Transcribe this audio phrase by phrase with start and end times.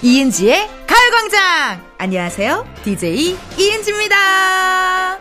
[0.00, 1.82] 이은지의 가요광장!
[1.98, 2.64] 안녕하세요.
[2.84, 5.18] DJ 이은지입니다.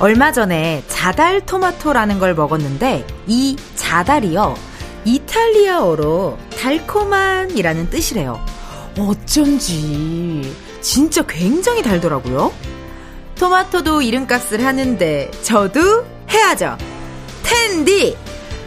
[0.00, 4.56] 얼마 전에 자달 토마토라는 걸 먹었는데 이 자달이요.
[5.04, 8.44] 이탈리아어로 달콤한이라는 뜻이래요.
[8.98, 12.52] 어쩐지 진짜 굉장히 달더라고요.
[13.36, 16.76] 토마토도 이름값을 하는데 저도 해야죠.
[17.42, 18.16] 텐디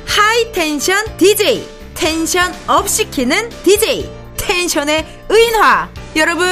[0.06, 6.48] 하이 텐션 DJ 텐션 업 시키는 DJ 텐션의 의인화 여러분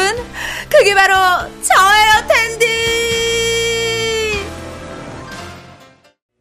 [0.69, 1.13] 그게 바로
[1.61, 2.69] 저예요 텐디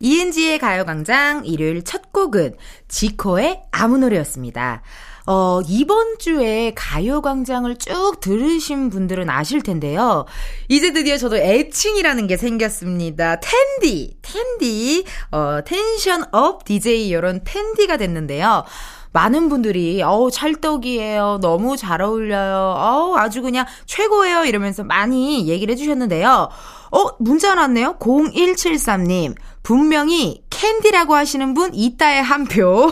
[0.00, 2.56] 이은지의 가요광장 일요일 첫 곡은
[2.86, 4.82] 지코의 아무 노래였습니다.
[5.30, 10.24] 어, 이번 주에 가요광장을 쭉 들으신 분들은 아실 텐데요.
[10.68, 13.38] 이제 드디어 저도 애칭이라는 게 생겼습니다.
[13.38, 18.64] 텐디, 텐디, 어, tension up DJ 이런 텐디가 됐는데요.
[19.12, 21.38] 많은 분들이 어우 찰떡이에요.
[21.40, 22.74] 너무 잘 어울려요.
[22.76, 24.44] 어우 아주 그냥 최고예요.
[24.44, 26.48] 이러면서 많이 얘기를 해주셨는데요.
[26.90, 27.96] 어 문자 왔네요.
[27.98, 32.90] 0173님 분명히 캔디라고 하시는 분 있다에 한 표.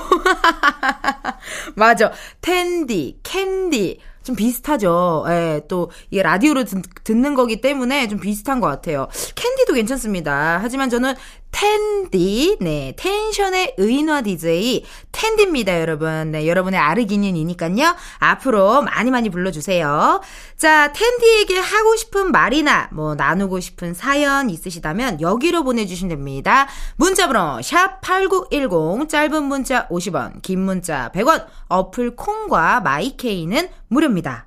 [1.74, 2.12] 맞아.
[2.40, 3.98] 텐디, 캔디.
[4.22, 5.24] 좀 비슷하죠.
[5.28, 9.06] 예, 또, 이게 라디오로 듣, 듣는 거기 때문에 좀 비슷한 것 같아요.
[9.36, 10.58] 캔디도 괜찮습니다.
[10.60, 11.14] 하지만 저는
[11.56, 16.30] 텐디, 네, tension의 의인화 DJ, 텐디입니다, 여러분.
[16.30, 17.96] 네, 여러분의 아르기닌이니까요.
[18.18, 20.20] 앞으로 많이 많이 불러주세요.
[20.58, 26.68] 자, 텐디에게 하고 싶은 말이나, 뭐, 나누고 싶은 사연 있으시다면, 여기로 보내주시면 됩니다.
[26.96, 34.46] 문자번호, 샵8910, 짧은 문자 50원, 긴 문자 100원, 어플 콩과 마이케이는 무료입니다.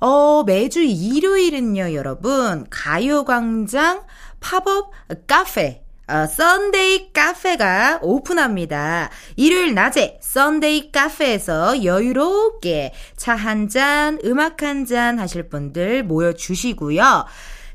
[0.00, 4.04] 어, 매주 일요일은요, 여러분, 가요광장
[4.40, 4.92] 팝업
[5.26, 9.10] 카페, 어, Sunday 카페가 오픈합니다.
[9.36, 17.26] 일요일 낮에 Sunday 카페에서 여유롭게 차 한 잔, 음악 한 잔 하실 분들 모여주시고요.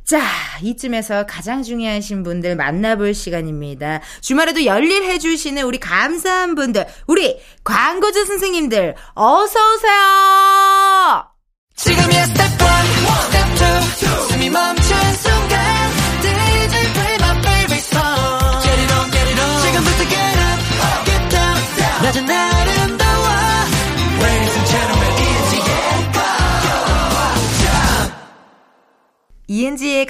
[0.03, 0.19] 자,
[0.61, 4.01] 이쯤에서 가장 중요하신 분들 만나볼 시간입니다.
[4.21, 9.93] 주말에도 열일 해 주시는 우리 감사한 분들, 우리 광고주 선생님들, 어서오세요!
[11.75, 13.22] 지금이야 스텝 1,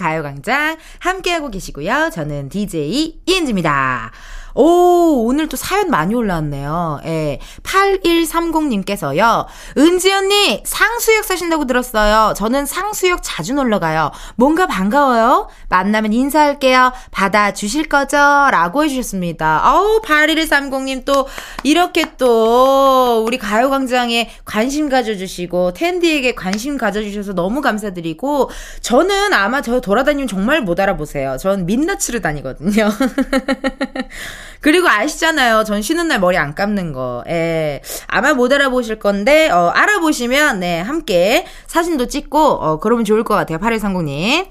[0.04, 2.10] 가요광장 함께하고 계시고요.
[2.14, 4.12] 저는 DJ 이은지입니다.
[4.56, 7.02] 오, 오늘 또 사연 많이 올라왔네요.
[7.06, 7.40] 예.
[7.64, 9.46] 8130님께서요.
[9.78, 12.34] 은지 언니, 상수역 사신다고 들었어요.
[12.36, 14.12] 저는 상수역 자주 놀러 가요.
[14.36, 15.48] 뭔가 반가워요.
[15.70, 16.94] 만나면 인사할게요.
[17.12, 18.18] 받아주실 거죠?
[18.18, 19.74] 라고 해주셨습니다.
[19.74, 21.28] 어우, 8130님 또,
[21.64, 28.50] 이렇게 또, 우리 가요광장에 관심 가져주시고, 텐디에게 관심 가져주셔서 너무 감사드리고,
[28.82, 31.38] 저는 아마 저 돌아다니면 정말 못 알아보세요.
[31.38, 32.90] 전 민낯으로 다니거든요.
[34.62, 35.64] 그리고 아시잖아요.
[35.64, 37.24] 전 쉬는 날 머리 안 감는 거.
[37.28, 37.82] 예.
[38.08, 43.58] 아마 못 알아보실 건데, 어, 알아보시면, 네, 함께 사진도 찍고, 어, 그러면 좋을 것 같아요.
[43.60, 44.48] 8130님.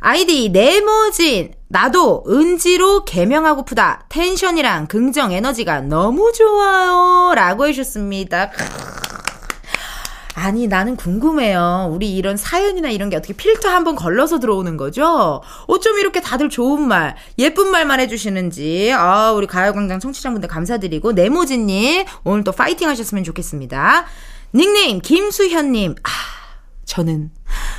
[0.00, 1.52] 아이디, 네모진.
[1.68, 4.06] 나도 은지로 개명하고프다.
[4.08, 7.32] 텐션이랑 긍정 에너지가 너무 좋아요.
[7.34, 8.50] 라고 해주셨습니다.
[10.34, 11.90] 아니, 나는 궁금해요.
[11.92, 15.42] 우리 이런 사연이나 이런 게 어떻게 필터 한번 걸러서 들어오는 거죠?
[15.66, 18.92] 어쩜 이렇게 다들 좋은 말, 예쁜 말만 해주시는지.
[18.92, 24.06] 아, 우리 가요광장 청취자분들 감사드리고, 네모지님, 오늘 또 파이팅 하셨으면 좋겠습니다.
[24.54, 25.96] 닉네임, 김수현님.
[26.02, 26.10] 아,
[26.84, 27.30] 저는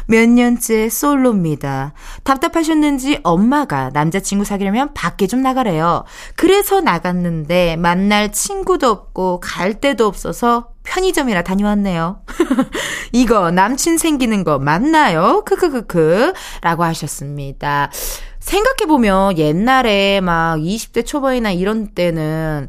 [0.08, 1.94] 몇 년째 솔로입니다.
[2.24, 6.06] 답답하셨는지 엄마가 남자친구 사귀려면 밖에 좀 나가래요.
[6.36, 12.22] 그래서 나갔는데 만날 친구도 없고 갈 데도 없어서 편의점이라 다녀왔네요.
[13.14, 15.44] 이거 남친 생기는 거 맞나요?
[15.46, 17.92] 크크크크 라고 하셨습니다.
[18.40, 22.68] 생각해보면 옛날에 막 20대 초반이나 이런 때는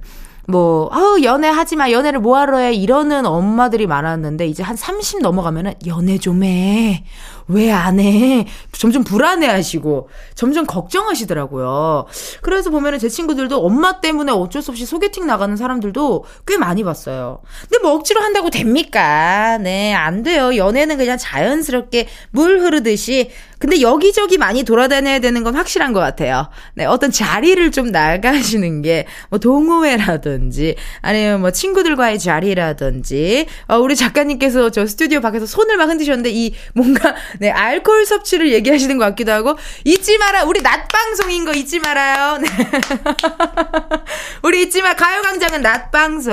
[0.49, 6.19] 뭐, 아우, 연애하지 마, 연애를 뭐하러 해, 이러는 엄마들이 많았는데, 이제 한 30 넘어가면은, 연애
[6.19, 7.05] 좀 해.
[7.53, 8.47] 왜 안 해?
[8.73, 12.07] 점점 불안해 하시고, 점점 걱정하시더라고요.
[12.43, 17.41] 그래서 보면은 제 친구들도 엄마 때문에 어쩔 수 없이 소개팅 나가는 사람들도 꽤 많이 봤어요.
[17.63, 19.59] 근데 뭐 억지로 한다고 됩니까?
[19.59, 20.57] 네, 안 돼요.
[20.57, 26.49] 연애는 그냥 자연스럽게 물 흐르듯이, 근데 여기저기 많이 돌아다녀야 되는 건 확실한 것 같아요.
[26.75, 34.71] 네, 어떤 자리를 좀 나가시는 게, 뭐, 동호회라든지, 아니면 뭐, 친구들과의 자리라든지, 어, 우리 작가님께서
[34.71, 39.59] 저 스튜디오 밖에서 손을 막 흔드셨는데, 이, 뭔가, 네, 알코올 섭취를 얘기하시는 것 같기도 하고,
[39.85, 40.45] 잊지 마라!
[40.45, 42.39] 우리 낮 방송인 거 잊지 말아요!
[42.39, 42.47] 네.
[44.45, 44.95] 우리 잊지 마!
[44.95, 46.33] 가요 광장은 낮 방송.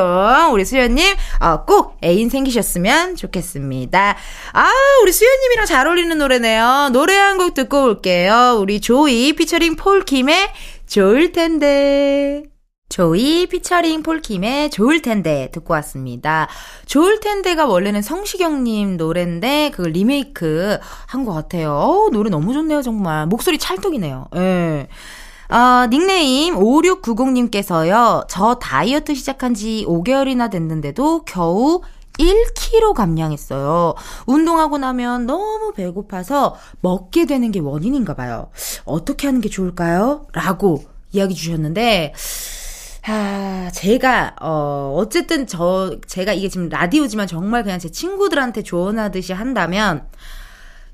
[0.54, 4.16] 우리 수연님, 어, 꼭 애인 생기셨으면 좋겠습니다.
[4.54, 4.72] 아,
[5.02, 6.90] 우리 수연님이랑 잘 어울리는 노래네요.
[6.94, 8.58] 노래 한 곡 듣고 올게요.
[8.60, 10.50] 우리 조이 피처링 폴킴의
[10.88, 12.44] 좋을 텐데.
[12.90, 16.48] 조이 피처링 폴킴의 좋을 텐데 듣고 왔습니다.
[16.88, 21.74] 좋을 텐데가 원래는 성시경님 노래인데 그걸 리메이크 한 것 같아요.
[21.74, 23.28] 어, 노래 너무 좋네요, 정말.
[23.28, 24.28] 목소리 찰떡이네요.
[24.38, 24.88] 예.
[25.54, 28.26] 어, 닉네임 5690님께서요.
[28.28, 31.82] 저 다이어트 시작한 지 5개월이나 됐는데도 겨우
[32.18, 33.94] 1kg 감량했어요.
[34.26, 38.50] 운동하고 나면 너무 배고파서 먹게 되는 게 원인인가 봐요.
[38.86, 40.26] 어떻게 하는 게 좋을까요?
[40.34, 42.14] 라고 이야기 주셨는데,
[43.08, 50.08] 아, 제가, 어, 어쨌든 저, 제가 이게 지금 라디오지만 정말 그냥 제 친구들한테 조언하듯이 한다면,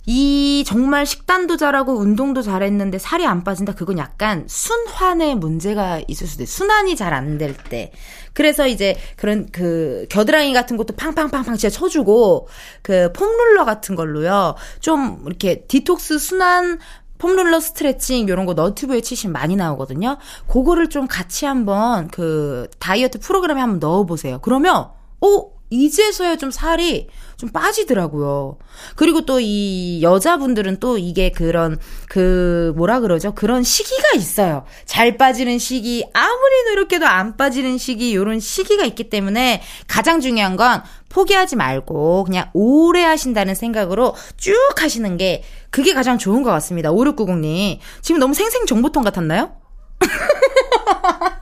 [0.07, 3.73] 이 정말 식단도 잘하고 운동도 잘했는데 살이 안 빠진다.
[3.73, 6.55] 그건 약간 순환의 문제가 있을 수도 있어요.
[6.57, 7.91] 순환이 잘 안 될 때.
[8.33, 12.47] 그래서 이제 그런 그 겨드랑이 같은 것도 팡팡팡팡 진짜 쳐주고
[12.83, 14.53] 그 폼롤러 같은 걸로요.
[14.79, 16.77] 좀 이렇게 디톡스 순환
[17.17, 20.17] 폼롤러 스트레칭 이런 거 너튜브에 치시면 많이 나오거든요.
[20.47, 24.39] 그거를 좀 같이 한번 그 다이어트 프로그램에 한번 넣어보세요.
[24.41, 24.89] 그러면
[25.21, 27.07] 오 이제서야 좀 살이
[27.37, 28.57] 좀 빠지더라고요.
[28.95, 31.77] 그리고 또 이 여자분들은 또 이게 그런
[32.07, 33.33] 그 뭐라 그러죠?
[33.35, 34.65] 그런 시기가 있어요.
[34.85, 40.83] 잘 빠지는 시기, 아무리 노력해도 안 빠지는 시기 요런 시기가 있기 때문에 가장 중요한 건
[41.09, 46.91] 포기하지 말고 그냥 오래 하신다는 생각으로 쭉 하시는 게 그게 가장 좋은 것 같습니다.
[46.91, 47.79] 5690님.
[48.01, 49.51] 지금 너무 생생 정보통 같았나요?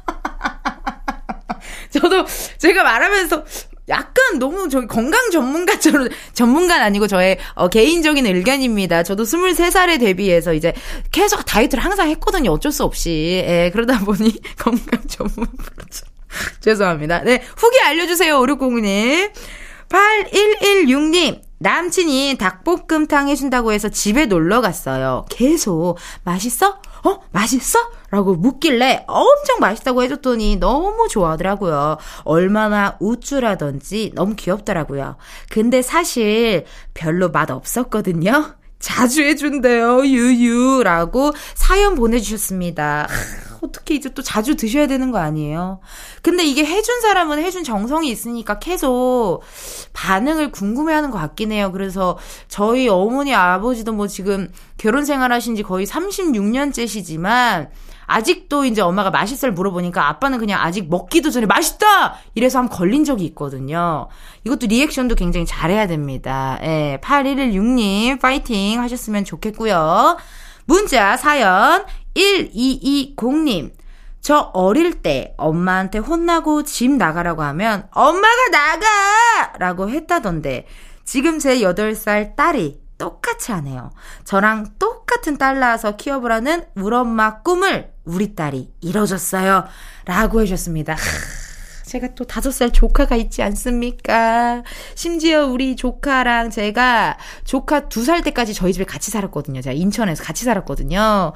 [1.94, 2.26] 저도
[2.58, 3.44] 제가 말하면서
[3.90, 9.04] 약간 너무 저기 건강 전문가처럼 전문가는 아니고 저의 어, 개인적인 의견입니다.
[9.04, 10.74] 저도 23살에 대비해서 이제
[11.12, 12.52] 계속 다이어트를 항상 했거든요.
[12.52, 13.44] 어쩔 수 없이.
[13.46, 16.06] 예, 그러다 보니 건강 전문 프로죠.
[16.62, 17.20] 죄송합니다.
[17.24, 18.40] 네, 후기 알려주세요.
[18.40, 19.32] 5609님.
[19.90, 21.42] 8116님.
[21.60, 25.26] 남친이 닭볶음탕 해준다고 해서 집에 놀러 갔어요.
[25.30, 26.82] 계속 맛있어?
[27.06, 27.20] 어?
[27.32, 27.80] 맛있어?
[28.14, 31.98] 라고 묻길래 엄청 맛있다고 해줬더니 너무 좋아하더라고요.
[32.26, 35.16] 얼마나 우쭐하던지 너무 귀엽더라고요.
[35.50, 38.54] 근데 사실 별로 맛 없었거든요.
[38.78, 43.08] 자주 해준대요, 유유 라고 사연 보내주셨습니다.
[43.64, 45.80] 어떻게 이제 또 자주 드셔야 되는 거 아니에요?
[46.22, 49.42] 근데 이게 해준 사람은 해준 정성이 있으니까 계속
[49.94, 51.72] 반응을 궁금해 하는 것 같긴 해요.
[51.72, 57.70] 그래서 저희 어머니 아버지도 뭐 지금 결혼 생활 하신 지 거의 36년째시지만
[58.14, 62.16] 아직도 이제 엄마가 맛있을 물어보니까 아빠는 그냥 아직 먹기도 전에 맛있다!
[62.36, 64.08] 이래서 한번 걸린 적이 있거든요.
[64.44, 66.60] 이것도 리액션도 굉장히 잘해야 됩니다.
[66.62, 70.18] 예, 8116님, 파이팅 하셨으면 좋겠고요.
[70.66, 73.72] 문자, 사연, 1220님.
[74.22, 78.88] 저 어릴 때 엄마한테 혼나고 집 나가라고 하면 엄마가 나가!
[79.58, 80.68] 라고 했다던데
[81.04, 83.92] 지금 제 8살 딸이 똑같이 하네요.
[84.24, 89.66] 저랑 똑같은 딸 낳아서 키워보라는 우리 엄마 꿈을 우리 딸이 이뤄줬어요.
[90.06, 90.96] 라고 해주셨습니다.
[91.86, 94.64] 제가 또 다섯 살 조카가 있지 않습니까?
[94.96, 99.62] 심지어 우리 조카랑 제가 조카 두 살 때까지 저희 집에 같이 살았거든요.
[99.62, 101.34] 제가 인천에서 같이 살았거든요.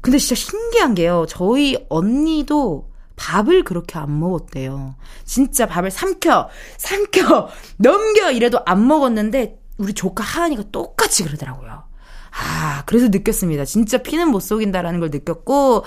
[0.00, 1.26] 근데 진짜 신기한 게요.
[1.28, 4.94] 저희 언니도 밥을 그렇게 안 먹었대요.
[5.26, 6.48] 진짜 밥을 삼켜,
[6.78, 11.84] 삼켜, 넘겨 이래도 안 먹었는데 우리 조카 하은이가 똑같이 그러더라고요.
[12.32, 13.64] 아, 그래서 느꼈습니다.
[13.64, 15.84] 진짜 피는 못 속인다라는 걸 느꼈고,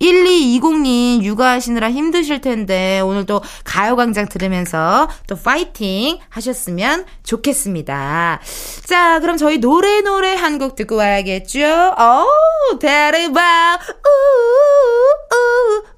[0.00, 8.40] 1220님 육아하시느라 힘드실 텐데, 오늘도 가요광장 들으면서 또 파이팅 하셨으면 좋겠습니다.
[8.84, 11.94] 자, 그럼 저희 노래 노래 한 곡 듣고 와야겠죠?
[11.96, 13.78] 어우, 대르바,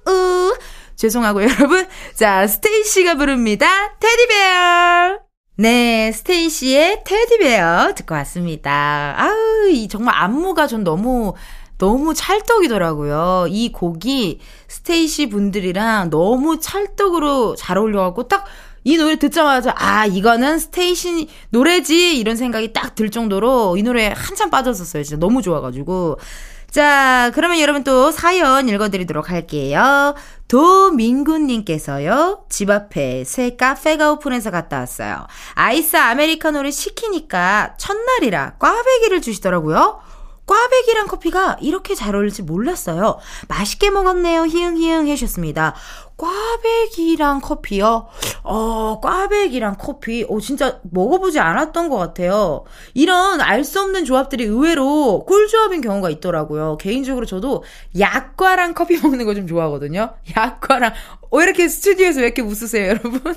[0.06, 0.56] 우, 우, 우.
[0.94, 1.86] 죄송하고 여러분.
[2.14, 3.66] 자, 스테이시가 부릅니다.
[3.98, 5.27] Teddy Bear.
[5.60, 9.14] 네, 스테이시의 Teddy Bear 듣고 왔습니다.
[9.18, 11.34] 아우, 이 정말 안무가 전 너무
[11.78, 13.46] 너무 찰떡이더라고요.
[13.48, 14.38] 이 곡이
[14.68, 18.46] 스테이시 분들이랑 너무 찰떡으로 잘 어울려갖고 딱
[18.84, 24.50] 이 노래 듣자마자 아 이거는 스테이시 노래지 이런 생각이 딱 들 정도로 이 노래에 한참
[24.50, 25.02] 빠졌었어요.
[25.02, 26.18] 진짜 너무 좋아가지고
[26.70, 30.14] 자, 그러면 여러분 또 사연 읽어드리도록 할게요.
[30.48, 35.26] 도민구님께서요, 집 앞에 새 카페가 오픈해서 갔다 왔어요.
[35.54, 40.00] 아이스 아메리카노를 시키니까 첫날이라 꽈배기를 주시더라고요.
[40.46, 43.18] 꽈배기랑 커피가 이렇게 잘 어울릴지 몰랐어요.
[43.48, 44.46] 맛있게 먹었네요.
[44.46, 45.74] 히응히응 해주셨습니다.
[46.18, 48.08] 꽈배기랑 커피요?
[48.42, 50.26] 어, 꽈배기랑 커피.
[50.28, 52.64] 어, 진짜 먹어보지 않았던 것 같아요.
[52.92, 56.76] 이런 알 수 없는 조합들이 의외로 꿀조합인 경우가 있더라고요.
[56.78, 57.62] 개인적으로 저도
[57.98, 60.10] 약과랑 커피 먹는 거 좀 좋아하거든요.
[60.36, 60.92] 약과랑,
[61.30, 63.20] 왜 이렇게 스튜디오에서 왜 이렇게 웃으세요, 여러분?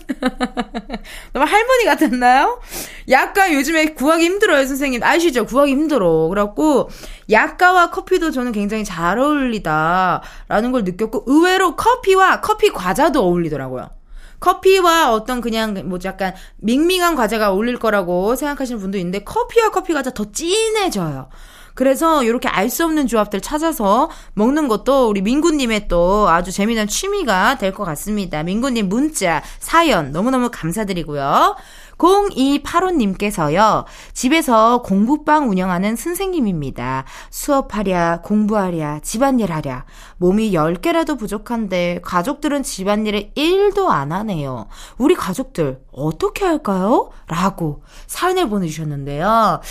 [1.33, 2.61] 너무 할머니 같았나요?
[3.09, 5.03] 약과 요즘에 구하기 힘들어요, 선생님.
[5.03, 5.45] 아시죠?
[5.45, 6.27] 구하기 힘들어.
[6.29, 6.89] 그래갖고,
[7.29, 13.89] 약과와 커피도 저는 굉장히 잘 어울리다라는 걸 느꼈고, 의외로 커피와 커피 과자도 어울리더라고요.
[14.41, 20.09] 커피와 어떤 그냥 뭐 약간 밍밍한 과자가 어울릴 거라고 생각하시는 분도 있는데 커피와 커피 과자
[20.09, 21.29] 더 진해져요.
[21.73, 27.57] 그래서 이렇게 알 수 없는 조합들 찾아서 먹는 것도 우리 민구님의 또 아주 재미난 취미가
[27.57, 28.43] 될 것 같습니다.
[28.43, 31.55] 민구님 문자, 사연 너무너무 감사드리고요.
[32.01, 37.05] 0285님께서요, 집에서 공부방 운영하는 선생님입니다.
[37.29, 39.85] 수업하랴, 공부하랴, 집안일 하랴.
[40.17, 44.67] 몸이 10개라도 부족한데, 가족들은 집안일을 1도 안 하네요.
[44.97, 47.11] 우리 가족들, 어떻게 할까요?
[47.27, 49.61] 라고 사연을 보내주셨는데요.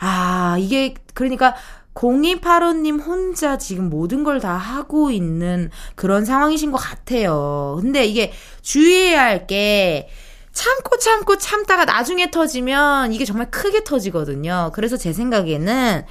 [0.00, 1.54] 아, 이게, 그러니까,
[1.94, 7.76] 0285님 혼자 지금 모든 걸 다 하고 있는 그런 상황이신 것 같아요.
[7.80, 8.32] 근데 이게
[8.62, 10.08] 주의해야 할게
[10.58, 14.72] 참고 참고 참다가 나중에 터지면 이게 정말 크게 터지거든요.
[14.74, 16.04] 그래서 제 생각에는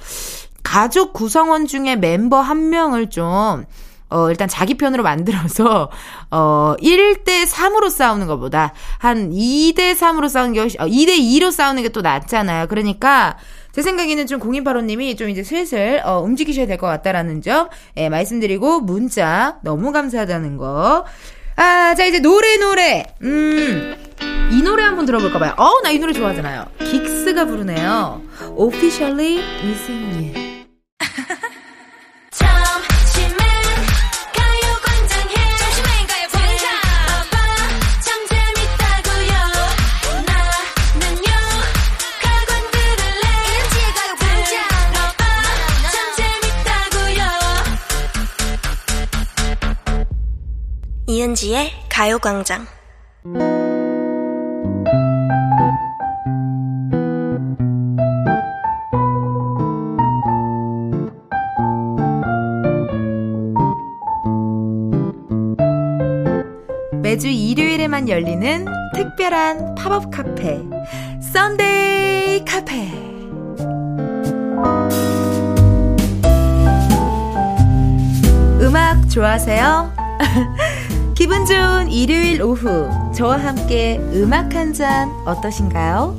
[0.62, 3.66] 가족 구성원 중에 멤버 한 명을 좀
[4.10, 5.90] 어, 일단 자기 편으로 만들어서,
[6.32, 11.82] 어, 1대 3으로 싸우는 것보다, 한 2대 3으로 싸우는 게, 훨씬, 어, 2대 2로 싸우는
[11.82, 12.68] 게 또 낫잖아요.
[12.68, 13.36] 그러니까,
[13.72, 18.80] 제 생각에는 좀 공인바로님이 좀 이제 슬슬, 어, 움직이셔야 될 것 같다라는 점, 예, 말씀드리고,
[18.80, 21.04] 문자, 너무 감사하다는 거.
[21.58, 23.04] 아, 자, 이제 노래, 노래.
[23.22, 23.96] 음.
[24.52, 25.54] 이 노래 한번 들어볼까봐요.
[25.56, 26.66] 어, 나이 노래 좋아하잖아요.
[26.78, 28.22] 긱스가 부르네요.
[28.56, 30.66] Officially Missing You.
[51.10, 52.66] 이은지의 가요광장
[67.00, 70.60] 매주 일요일에만 열리는 특별한 팝업 카페,
[71.22, 72.86] Sunday 카페.
[78.60, 79.96] 음악 좋아하세요?
[81.18, 86.16] 기분 좋은 일요일 오후, 저와 함께 음악 한 잔 어떠신가요?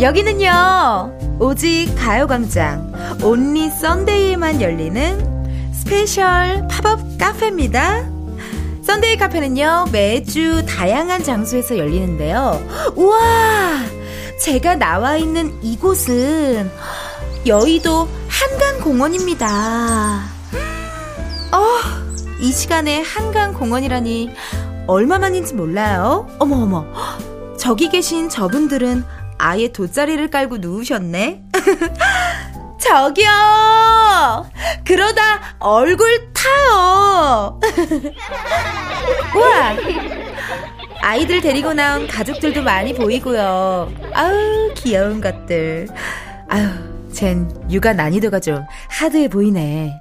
[0.00, 8.08] 여기는요, 오직 가요광장, only Sunday에만 열리는 special pop-up 카페입니다.
[8.84, 12.64] 썬데이 카페는요, 매주 다양한 장소에서 열리는데요.
[12.94, 13.18] 우와!
[14.40, 16.70] 제가 나와 있는 이곳은
[17.46, 20.20] 여의도 한강공원입니다.
[21.50, 21.58] 어,
[22.40, 24.30] 이 시간에 한강 공원이라니
[24.86, 26.26] 얼마만인지 몰라요.
[26.38, 26.86] 어머, 어머.
[27.58, 29.04] 저기 계신 저분들은
[29.38, 31.42] 아예 돗자리를 깔고 누우셨네.
[32.80, 33.30] 저기요!
[34.84, 37.58] 그러다 얼굴 타요!
[39.34, 39.76] 우와!
[41.00, 43.90] 아이들 데리고 나온 가족들도 많이 보이고요.
[44.12, 45.88] 아우, 귀여운 것들.
[46.48, 46.68] 아유,
[47.12, 49.98] 쟨 육아 난이도가 좀 하드해 보이네.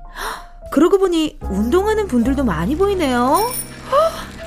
[0.74, 3.54] 그러고 보니 운동하는 분들도 많이 보이네요.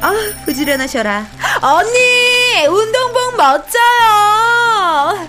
[0.01, 0.13] 아,
[0.45, 1.25] 부지런하셔라.
[1.63, 2.67] 언니!
[2.67, 5.29] 운동복 멋져요!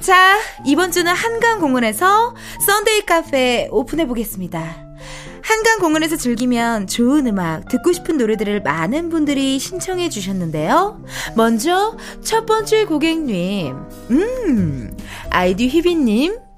[0.00, 2.34] 자, 이번 주는 한강공원에서
[2.66, 4.90] Sunday 카페 오픈해 보겠습니다.
[5.42, 11.02] 한강공원에서 즐기면 좋은 음악, 듣고 싶은 노래들을 많은 분들이 신청해 주셨는데요.
[11.34, 13.74] 먼저 첫 번째 고객님,
[14.10, 14.96] 음,
[15.30, 16.49] 아이디 휘비님,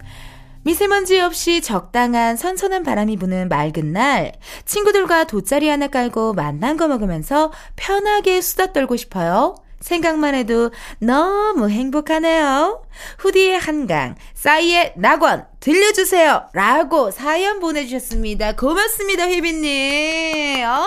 [0.64, 4.32] 미세먼지 없이 적당한 선선한 바람이 부는 맑은 날,
[4.64, 9.56] 친구들과 돗자리 하나 깔고 맛난 거 먹으면서 편하게 수다 떨고 싶어요.
[9.80, 12.84] 생각만 해도 너무 행복하네요.
[13.18, 16.50] 후디의 한강, 싸이의 낙원, 들려주세요.
[16.52, 18.54] 라고 사연 보내주셨습니다.
[18.54, 20.64] 고맙습니다, 휘빈님.
[20.64, 20.86] 어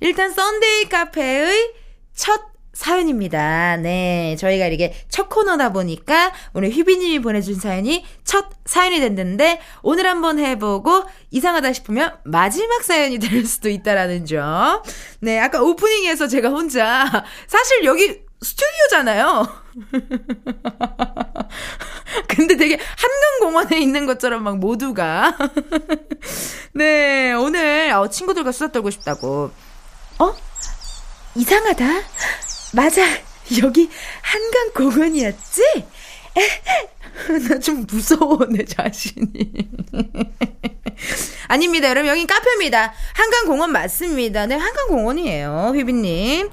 [0.00, 1.72] 일단 썬데이 카페의
[2.14, 3.76] 첫 사연입니다.
[3.78, 4.36] 네.
[4.38, 11.04] 저희가 이렇게 첫 코너다 보니까 오늘 휘비님이 보내준 사연이 첫 사연이 됐는데 오늘 한번 해보고
[11.30, 14.82] 이상하다 싶으면 마지막 사연이 될 수도 있다라는 점.
[15.20, 15.38] 네.
[15.38, 19.64] 아까 오프닝에서 제가 혼자 사실 여기 스튜디오잖아요.
[22.28, 25.36] 근데 되게 한강공원에 있는 것처럼 막 모두가.
[26.74, 29.50] 네, 오늘 어, 친구들과 수다 떨고 싶다고.
[30.18, 30.34] 어?
[31.34, 31.84] 이상하다.
[32.74, 33.02] 맞아.
[33.62, 33.88] 여기
[34.22, 35.62] 한강 공원이었지?
[37.48, 39.28] 나 좀 무서워, 내 자신이.
[41.48, 42.08] 아닙니다, 여러분.
[42.10, 42.92] 여긴 카페입니다.
[43.12, 44.46] 한강공원 맞습니다.
[44.46, 46.48] 네, 한강공원이에요, 휘비님.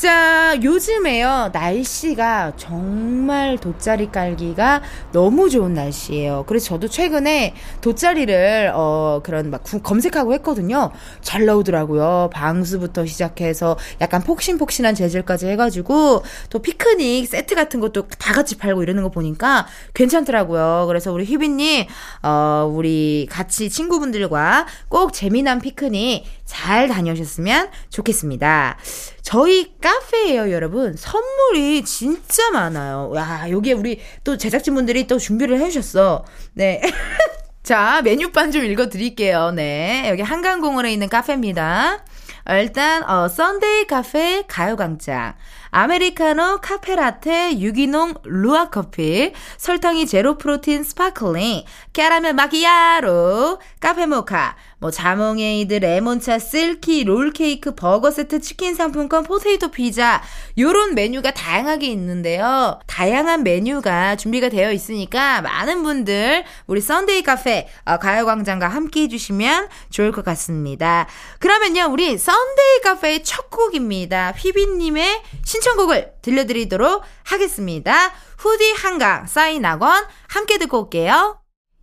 [0.00, 4.80] 자, 요즘에요, 날씨가 정말 돗자리 깔기가
[5.12, 6.44] 너무 좋은 날씨예요.
[6.46, 7.52] 그래서 저도 최근에
[7.82, 10.90] 돗자리를, 어, 그런 막 검색하고 했거든요.
[11.20, 12.30] 잘 나오더라고요.
[12.32, 18.82] 방수부터 시작해서 약간 폭신폭신한 재질까지 해 가지고, 또 피크닉 세트 같은 것도 다 같이 팔고
[18.82, 20.86] 이러는 거 보니까 괜찮더라고요.
[20.86, 21.84] 그래서 우리 휘비님,
[22.22, 28.76] 어, 우리 같이 친구분들과 꼭 재미난 피크닉 잘 다녀오셨으면 좋겠습니다.
[29.22, 30.96] 저희 카페예요, 여러분.
[30.96, 33.12] 선물이 진짜 많아요.
[33.14, 36.24] 야, 여기에 우리 또 제작진분들이 또 준비를 해주셨어.
[36.54, 36.82] 네.
[37.62, 39.52] 자, 메뉴판 좀 읽어드릴게요.
[39.52, 40.06] 네.
[40.08, 42.04] 여기 한강공원에 있는 카페입니다.
[42.48, 45.34] 일단, 어, Sunday 카페 가요광장.
[45.70, 55.74] 아메리카노 카페라테 유기농 루아 커피, 설탕이 제로 protein sparkling, 캐러멜 마키아로, 카페 모카, 뭐 자몽에이드,
[55.74, 60.22] 레몬차, silky, 롤케이크, 버거 세트, 치킨 상품권, 포테이토 피자
[60.58, 62.80] 요런 메뉴가 다양하게 있는데요.
[62.86, 70.12] 다양한 메뉴가 준비가 되어 있으니까 많은 분들 우리 Sunday 카페 어, 가요광장과 함께 해주시면 좋을
[70.12, 71.06] 것 같습니다.
[71.38, 74.32] 그러면요 우리 Sunday 카페의 첫 곡입니다.
[74.32, 78.12] 휘비님의 신청곡을 들려드리도록 하겠습니다.
[78.38, 81.39] 후디 한강 사인 학원 함께 듣고 올게요.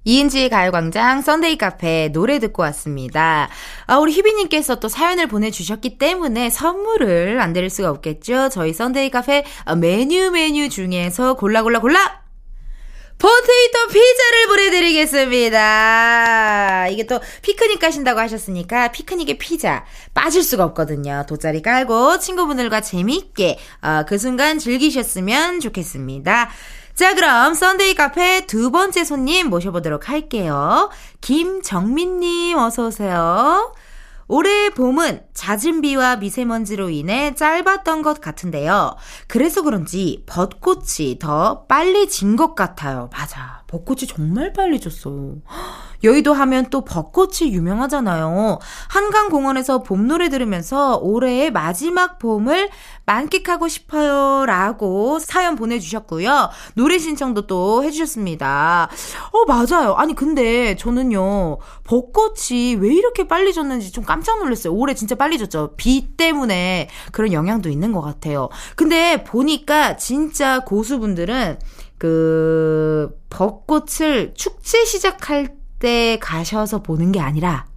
[0.08, 3.50] 이은지의 가요광장 Sunday 카페 노래 듣고 왔습니다.
[3.88, 8.48] 아, 우리 휘비님께서 또 사연을 보내주셨기 때문에 선물을 안 드릴 수가 없겠죠.
[8.48, 9.44] 저희 Sunday 카페
[9.76, 12.22] 메뉴 메뉴 중에서 골라 골라 골라!
[13.18, 16.88] 포테이토 피자를 보내드리겠습니다.
[16.90, 21.26] 이게 또 피크닉 가신다고 하셨으니까 피크닉에 피자 빠질 수가 없거든요.
[21.28, 26.52] 돗자리 깔고 친구분들과 재미있게 어, 그 순간 즐기셨으면 좋겠습니다.
[26.98, 30.90] 자, 그럼 Sunday 카페 두 번째 손님 모셔보도록 할게요.
[31.22, 33.72] 김정민님, 어서오세요.
[34.28, 38.96] 올해 봄은 잦은 비와 미세먼지로 인해 짧았던 것 같은데요.
[39.28, 43.10] 그래서 그런지 벚꽃이 더 빨리 진 것 같아요.
[43.14, 43.62] 맞아.
[43.68, 45.36] 벚꽃이 정말 빨리 졌어.
[46.04, 48.60] 여의도 하면 또 벚꽃이 유명하잖아요.
[48.90, 52.70] 한강공원에서 봄 노래 들으면서 올해의 마지막 봄을
[53.06, 54.46] 만끽하고 싶어요.
[54.46, 56.50] 라고 사연 보내주셨고요.
[56.76, 58.90] 노래 신청도 또 해주셨습니다.
[59.32, 59.96] 어, 맞아요.
[59.96, 64.74] 아니, 근데 저는요, 벚꽃이 왜 이렇게 빨리 졌는지 좀 깜짝 놀랐어요.
[64.74, 65.74] 올해 진짜 빨리 졌죠.
[65.78, 68.50] 비 때문에 그런 영향도 있는 것 같아요.
[68.76, 71.58] 근데 보니까 진짜 고수분들은
[71.98, 77.68] 그, 벚꽃을 축제 시작할 때 가셔서 보는 게 아니라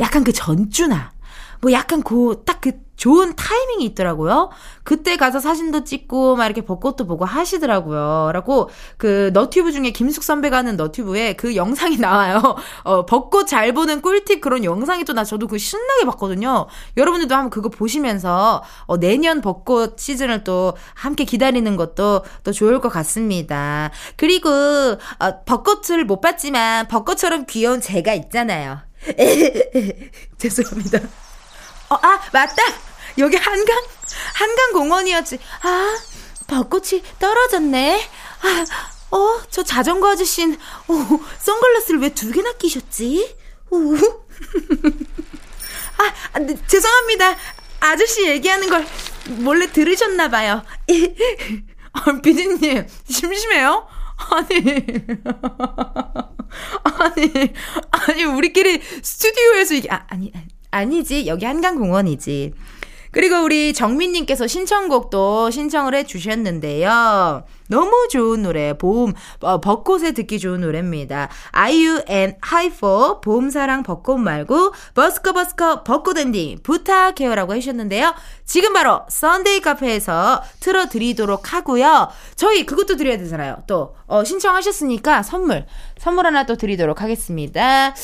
[0.00, 1.12] 약간 그 전주나
[1.60, 4.50] 뭐 약간 그 딱 그 좋은 타이밍이 있더라고요.
[4.82, 8.32] 그때 가서 사진도 찍고 막 이렇게 벚꽃도 보고 하시더라고요.
[8.32, 12.56] 라고 그 너튜브 중에 김숙 선배가 하는 너튜브에 그 영상이 나와요.
[12.82, 16.66] 어, 벚꽃 잘 보는 꿀팁 그런 영상이 또 나 저도 그 신나게 봤거든요.
[16.96, 22.88] 여러분들도 한번 그거 보시면서 어, 내년 벚꽃 시즌을 또 함께 기다리는 것도 또 좋을 것
[22.88, 23.90] 같습니다.
[24.16, 28.80] 그리고 어, 벚꽃을 못 봤지만 벚꽃처럼 귀여운 제가 있잖아요.
[30.38, 30.98] 죄송합니다.
[31.90, 32.87] 어, 아, 맞다!
[33.18, 33.76] 여기 한강,
[34.34, 35.38] 한강공원이었지.
[35.62, 35.98] 아,
[36.46, 38.00] 벚꽃이 떨어졌네.
[38.42, 38.64] 아,
[39.16, 40.56] 어, 저 자전거 아저씨는,
[40.88, 43.36] 어, 선글라스를 왜 두 개나 끼셨지?
[43.70, 43.96] 오.
[45.98, 47.36] 아, 아 네, 죄송합니다.
[47.80, 48.86] 아저씨 얘기하는 걸
[49.38, 50.62] 몰래 들으셨나봐요.
[51.92, 53.86] 아, 비디님, 심심해요?
[54.30, 54.56] 아니,
[56.82, 57.54] 아니,
[57.90, 60.32] 아니, 우리끼리 스튜디오에서 이게, 아, 아니,
[60.70, 61.26] 아니지.
[61.26, 62.52] 여기 한강공원이지.
[63.10, 67.44] 그리고 우리 정민님께서 신청곡도 신청을 해 주셨는데요.
[67.68, 71.28] 너무 좋은 노래, 봄, 어, 벚꽃에 듣기 좋은 노래입니다.
[71.50, 78.14] 아이유 and 하이포, 봄사랑 벚꽃 말고, 버스커 버스커 벚꽃 엔딩 부탁해요라고 하셨는데요.
[78.44, 82.08] 지금 바로 Sunday 카페에서 틀어드리도록 하고요.
[82.36, 83.58] 저희 그것도 드려야 되잖아요.
[83.66, 85.66] 또, 어, 신청하셨으니까 선물,
[85.98, 87.94] 선물 하나 또 드리도록 하겠습니다.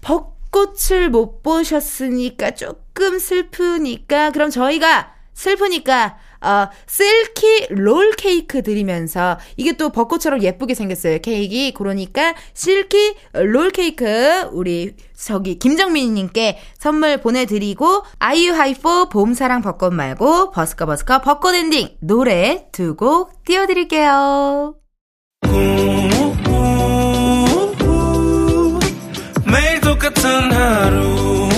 [0.00, 9.72] 벚 꽃을 못 보셨으니까 조금 슬프니까 그럼 저희가 슬프니까 어, silky 롤 케이크 드리면서 이게
[9.76, 11.20] 또 벚꽃처럼 예쁘게 생겼어요.
[11.20, 11.78] 케이크.
[11.78, 14.04] 그러니까 silky 롤 케이크
[14.52, 21.54] 우리 저기 김정민 님께 선물 보내 드리고 아이유 하이포 봄사랑 벚꽃 말고 버스커 버스커 벚꽃
[21.54, 24.74] 엔딩 노래 두 곡 띄워 드릴게요.
[30.22, 30.48] 음.
[30.52, 31.48] 낯선 하루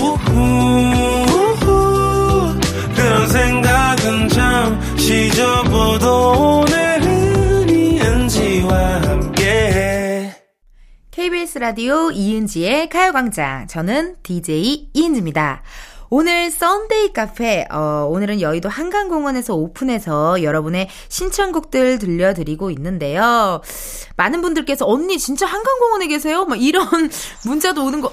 [2.94, 10.32] 그런 생각은 잠시 접어도 오늘은 이은지와 함께
[11.10, 13.66] KBS 라디오 이은지의 가요광장.
[13.66, 15.62] 저는 DJ 이은지입니다.
[16.10, 23.60] 오늘 Sunday 카페, 어, 오늘은 여의도 한강공원에서 오픈해서 여러분의 신청곡들 들려드리고 있는데요.
[24.16, 26.44] 많은 분들께서 언니 진짜 한강공원에 계세요?
[26.44, 26.86] 막 이런
[27.46, 28.12] 문자도 오는 거.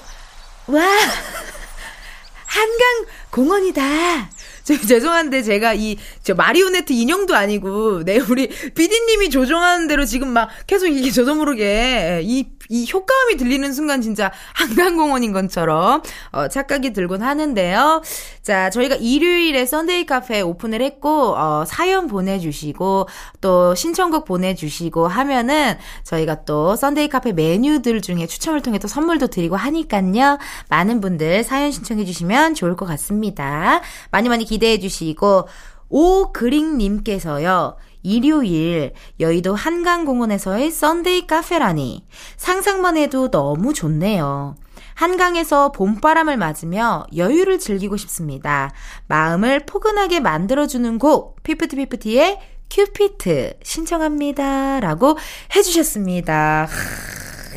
[0.71, 0.81] 와!
[2.47, 4.29] 한강 공원이다!
[4.63, 10.49] 저 죄송한데 제가 이 저 마리오네트 인형도 아니고 네 우리 피디님이 조종하는 대로 지금 막
[10.67, 17.21] 계속 이게 저도 모르게 이 이 효과음이 들리는 순간 진짜 한강공원인 것처럼 어, 착각이 들곤
[17.21, 18.01] 하는데요.
[18.41, 23.09] 자 저희가 일요일에 Sunday 카페 오픈을 했고 어, 사연 보내주시고
[23.41, 29.57] 또 신청곡 보내주시고 하면은 저희가 또 Sunday 카페 메뉴들 중에 추첨을 통해 또 선물도 드리고
[29.57, 30.37] 하니깐요.
[30.69, 33.81] 많은 분들 사연 신청해 주시면 좋을 것 같습니다.
[34.11, 35.47] 많이 많이 기대해 주시고
[35.87, 37.77] 오그링님께서요.
[38.03, 44.55] 일요일 여의도 한강공원에서의 Sunday 카페라니 상상만 해도 너무 좋네요.
[44.95, 48.71] 한강에서 봄바람을 맞으며 여유를 즐기고 싶습니다.
[49.07, 54.79] 마음을 포근하게 만들어주는 곡 FIFTY FIFTY의 큐피드 신청합니다.
[54.81, 55.17] 라고
[55.55, 56.67] 해주셨습니다.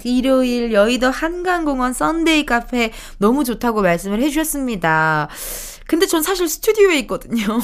[0.05, 5.29] 일요일 여의도 한강공원 Sunday 카페 너무 좋다고 말씀을 해주셨습니다.
[5.87, 7.59] 근데 전 사실 스튜디오에 있거든요.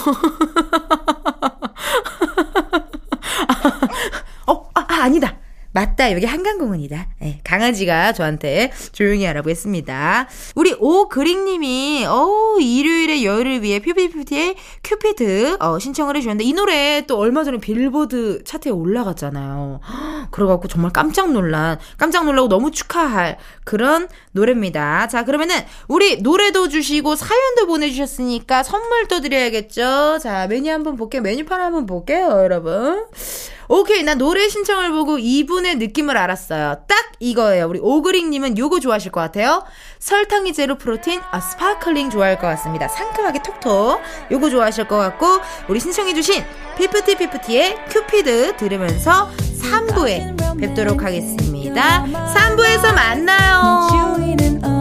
[4.47, 5.40] 어, 아, 아, 아니다.
[5.73, 6.11] 맞다.
[6.13, 7.07] 여기 한강공원이다.
[7.21, 10.29] 네, 강아지가 저한테 조용히 하라고 했습니다.
[10.57, 17.45] 우리 오그릭님이, 어 일요일에 여유를 위해 퓨피퓨티의 큐피드, 어, 신청을 해주셨는데, 이 노래 또 얼마
[17.45, 19.81] 전에 빌보드 차트에 올라갔잖아요.
[20.33, 25.07] 그래갖고 정말 깜짝 놀란, 깜짝 놀라고 너무 축하할 그런 노래입니다.
[25.07, 25.55] 자, 그러면은,
[25.87, 30.19] 우리 노래도 주시고, 사연도 보내주셨으니까 선물도 드려야겠죠?
[30.21, 31.23] 자, 메뉴 한번 볼게요.
[31.23, 33.07] 메뉴판 한번 볼게요, 여러분.
[33.73, 36.85] 오케이, 나 노래 신청을 보고 이분 의 느낌을 알았어요.
[36.87, 37.69] 딱 이거예요.
[37.69, 39.65] 우리 오그릭님은 요거 좋아하실 것 같아요.
[39.99, 42.89] 설탕이 제로 프로틴, 아, sparkling 좋아할 것 같습니다.
[42.89, 44.01] 상큼하게 톡톡.
[44.31, 45.27] 요거 좋아하실 것 같고,
[45.69, 46.43] 우리 신청해주신
[46.79, 52.05] FIFTY FIFTY의 큐피드 들으면서 3부에 뵙도록 하겠습니다.
[52.05, 54.80] 3부에서 만나요.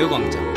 [0.00, 0.54] 가요광장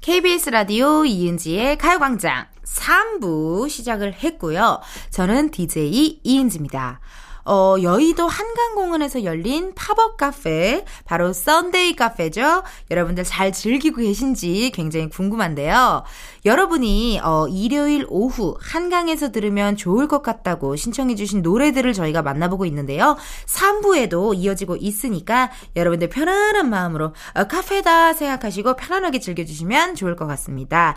[0.00, 4.80] KBS 라디오 이은지의 가요광장 3부 시작을 했고요.
[5.10, 6.98] 저는 DJ 이은지입니다.
[7.44, 12.62] 어, 여의도 한강공원에서 열린 팝업 카페, 바로 Sunday 카페죠.
[12.90, 16.04] 여러분들 잘 즐기고 계신지 굉장히 궁금한데요.
[16.44, 23.16] 여러분이, 어, 일요일 오후 한강에서 들으면 좋을 것 같다고 신청해주신 노래들을 저희가 만나보고 있는데요.
[23.46, 30.94] 3부에도 이어지고 있으니까 여러분들 편안한 마음으로 어, 카페다 생각하시고 편안하게 즐겨주시면 좋을 것 같습니다.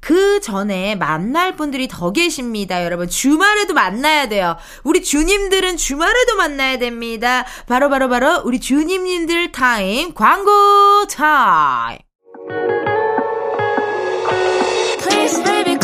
[0.00, 2.84] 그 전에 만날 분들이 더 계십니다.
[2.84, 4.56] 여러분, 주말에도 만나야 돼요.
[4.82, 7.44] 우리 주님들은 주말에도 만나야 됩니다.
[7.66, 11.98] 바로바로 바로, 바로 우리 주님님들 타임, 광고 타임.
[15.02, 15.78] Please baby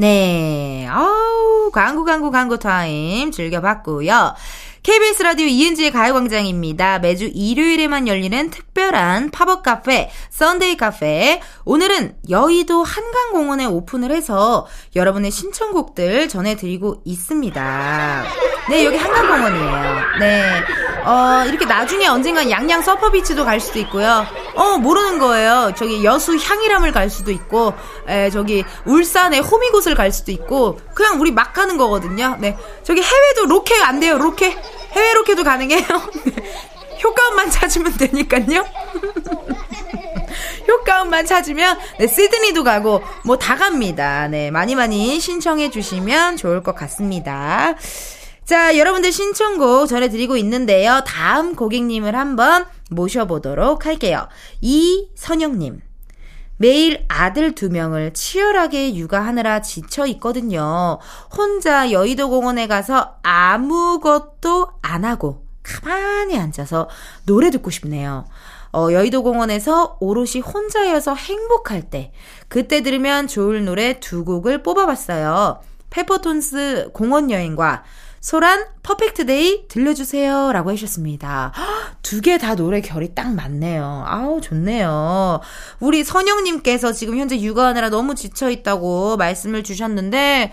[0.00, 0.86] 네.
[0.88, 4.36] 아우, 광고, 광고, 광고 타임 즐겨봤고요.
[4.84, 7.00] KBS 라디오 이은지의 가요광장입니다.
[7.00, 11.40] 매주 일요일에만 열리는 특별한 팝업 카페, Sunday 카페.
[11.64, 18.24] 오늘은 여의도 한강공원에 오픈을 해서 여러분의 신청곡들 전해드리고 있습니다.
[18.68, 20.00] 네, 여기 한강공원이에요.
[20.20, 20.42] 네.
[21.04, 24.26] 어, 이렇게 나중에 언젠간 양양 서피비치도 갈 수도 있고요.
[24.54, 25.72] 어, 모르는 거예요.
[25.76, 27.72] 저기 여수 향일암을 갈 수도 있고,
[28.06, 32.36] 에, 저기 울산의 호미곶을 갈 수도 있고, 그냥 우리 막 가는 거거든요.
[32.40, 32.56] 네.
[32.84, 34.54] 저기 해외도 로켓 안 돼요, 로켓.
[34.92, 35.82] 해외 로켓도 가능해요.
[36.24, 36.32] 네.
[37.02, 38.66] 효과음만 찾으면 되니까요.
[40.68, 44.28] 효과음만 찾으면 네, 시드니도 가고 뭐 다 갑니다.
[44.28, 47.74] 네, 많이 많이 신청해 주시면 좋을 것 같습니다.
[48.48, 51.02] 자, 여러분들 신청곡 전해드리고 있는데요.
[51.06, 54.26] 다음 고객님을 한번 모셔보도록 할게요.
[54.62, 55.82] 이선영님.
[56.56, 60.98] 매일 아들 두 명을 치열하게 육아하느라 지쳐 있거든요.
[61.36, 66.88] 혼자 여의도 공원에 가서 아무것도 안 하고 가만히 앉아서
[67.26, 68.24] 노래 듣고 싶네요.
[68.72, 72.12] 어, 여의도 공원에서 오롯이 혼자여서 행복할 때,
[72.48, 75.60] 그때 들으면 좋을 노래 두 곡을 뽑아봤어요.
[75.90, 77.84] 페퍼톤스 공원 여행과
[78.20, 80.52] 소란 Perfect Day 들려주세요.
[80.52, 81.52] 라고 해주셨습니다.
[82.02, 84.04] 두 개 다 노래 결이 딱 맞네요.
[84.06, 85.40] 아우, 좋네요.
[85.80, 90.52] 우리 선영님께서 지금 현재 육아하느라 너무 지쳐있다고 말씀을 주셨는데,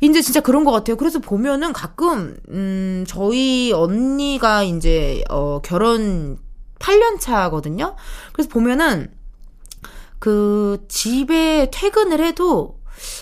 [0.00, 0.96] 이제 진짜 그런 것 같아요.
[0.96, 6.38] 그래서 보면은 가끔, 음, 저희 언니가 이제, 어, 결혼
[6.78, 7.96] 8년 차거든요?
[8.32, 9.12] 그래서 보면은,
[10.18, 12.78] 그, 집에 퇴근을 해도,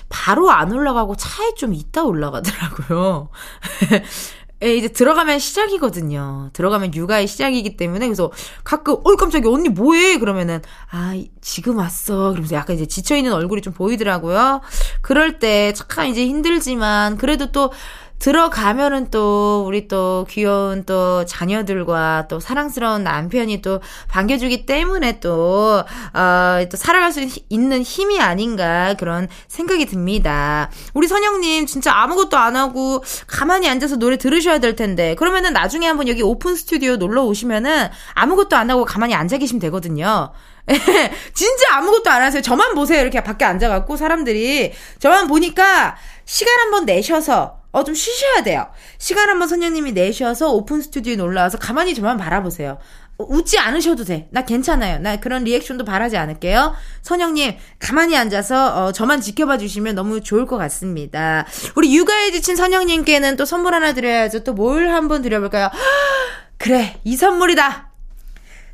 [0.09, 3.29] 바로 안 올라가고 차에 좀 있다 올라가더라고요.
[4.62, 6.51] 예, 이제 들어가면 시작이거든요.
[6.53, 8.31] 들어가면 육아의 시작이기 때문에 그래서
[8.62, 13.61] 가끔 어이 깜짝이야 언니 뭐해 그러면은 아 지금 왔어 그러면서 약간 이제 지쳐 있는 얼굴이
[13.61, 14.61] 좀 보이더라고요.
[15.01, 17.73] 그럴 때 잠깐 이제 힘들지만 그래도 또
[18.22, 25.82] 들어가면은 또 우리 또 귀여운 또 자녀들과 또 사랑스러운 남편이 또 반겨주기 때문에 또,
[26.14, 30.70] 어, 또 살아갈 수 있는 힘이 아닌가 그런 생각이 듭니다.
[30.94, 36.06] 우리 선영님 진짜 아무것도 안 하고 가만히 앉아서 노래 들으셔야 될 텐데 그러면은 나중에 한번
[36.06, 40.32] 여기 오픈 스튜디오 놀러 오시면은 아무것도 안 하고 가만히 앉아 계시면 되거든요.
[41.35, 42.40] 진짜 아무것도 안 하세요.
[42.40, 43.00] 저만 보세요.
[43.00, 48.68] 이렇게 밖에 앉아갖고 사람들이 저만 보니까 시간 한번 내셔서 어, 좀 쉬셔야 돼요.
[48.98, 52.78] 시간 한번 선녀님이 내셔서 오픈 스튜디오에 놀러와서 가만히 저만 바라보세요.
[53.18, 54.28] 어, 웃지 않으셔도 돼.
[54.30, 54.98] 나 괜찮아요.
[54.98, 56.74] 나 그런 리액션도 바라지 않을게요.
[57.02, 61.46] 선영님, 가만히 앉아서, 어, 저만 지켜봐 주시면 너무 좋을 것 같습니다.
[61.74, 64.44] 우리 육아에 지친 선영님께는 또 선물 하나 드려야죠.
[64.44, 65.70] 또 뭘 한번 드려볼까요?
[66.58, 67.91] 그래, 이 선물이다!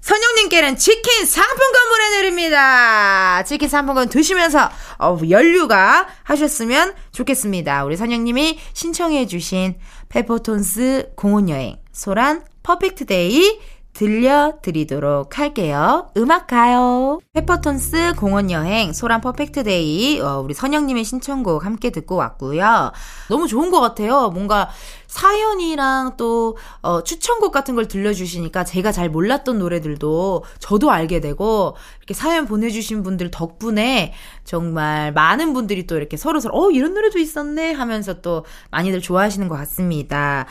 [0.08, 3.42] 선영님께는 치킨 상품권 보내드립니다.
[3.44, 7.84] 치킨 상품권 드시면서 어, 연류가 하셨으면 좋겠습니다.
[7.84, 13.60] 우리 선영님이 신청해주신 페퍼톤스 공원여행 소란 Perfect Day
[13.92, 16.08] 들려드리도록 할게요.
[16.16, 17.18] 음악 가요.
[17.34, 22.92] 페퍼톤스 공원여행 소란 Perfect Day 어, 우리 선영님의 신청곡 함께 듣고 왔고요.
[23.28, 24.30] 너무 좋은 것 같아요.
[24.30, 24.70] 뭔가
[25.08, 32.14] 사연이랑 또 어, 추천곡 같은 걸 들려주시니까 제가 잘 몰랐던 노래들도 저도 알게 되고 이렇게
[32.14, 34.12] 사연 보내주신 분들 덕분에
[34.44, 39.56] 정말 많은 분들이 또 이렇게 서로서로 어 이런 노래도 있었네 하면서 또 많이들 좋아하시는 것
[39.56, 40.46] 같습니다.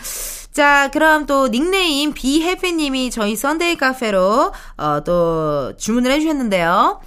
[0.51, 6.99] 자, 그럼 또 닉네임 Be Happy님이 저희 Sunday 카페로 어, 또 주문을 해주셨는데요.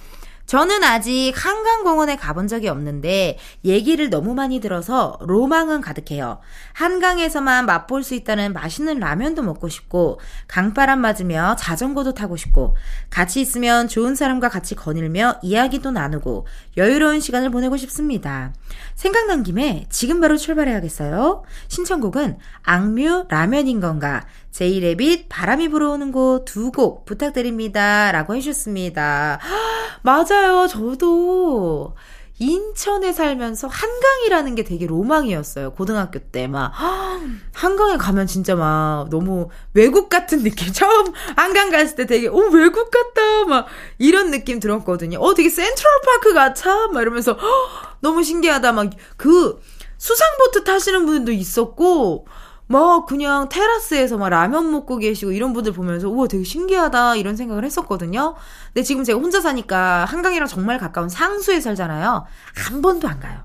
[0.51, 6.41] 저는 아직 한강공원에 가본 적이 없는데 얘기를 너무 많이 들어서 로망은 가득해요.
[6.73, 12.75] 한강에서만 맛볼 수 있다는 맛있는 라면도 먹고 싶고 강바람 맞으며 자전거도 타고 싶고
[13.09, 18.53] 같이 있으면 좋은 사람과 같이 거닐며 이야기도 나누고 여유로운 시간을 보내고 싶습니다.
[18.95, 21.43] 생각난 김에 지금 바로 출발해야겠어요.
[21.69, 28.11] 신청곡은 악뮤 라면인 건가 제이레빗 바람이 불어오는 곳 두 곡 부탁드립니다.
[28.11, 29.39] 라고 해주셨습니다.
[30.03, 30.67] 맞아요.
[30.67, 31.95] 저도
[32.39, 35.73] 인천에 살면서 한강이라는 게 되게 로망이었어요.
[35.73, 36.71] 고등학교 때 막
[37.53, 40.71] 한강에 가면 진짜 막 너무 외국 같은 느낌.
[40.73, 43.67] 처음 한강 갔을 때 되게 오 외국 같다 막
[43.99, 45.19] 이런 느낌 들었거든요.
[45.19, 47.37] 어 되게 센트럴파크 같아 막 이러면서
[48.01, 49.59] 너무 신기하다 막 그
[49.99, 52.25] 수상보트 타시는 분들도 있었고
[52.71, 57.63] 막 그냥 테라스에서 막 라면 먹고 계시고 이런 분들 보면서 우와 되게 신기하다 이런 생각을
[57.65, 58.35] 했었거든요.
[58.67, 62.25] 근데 지금 제가 혼자 사니까 한강이랑 정말 가까운 상수에 살잖아요.
[62.55, 63.41] 한 번도 안 가요.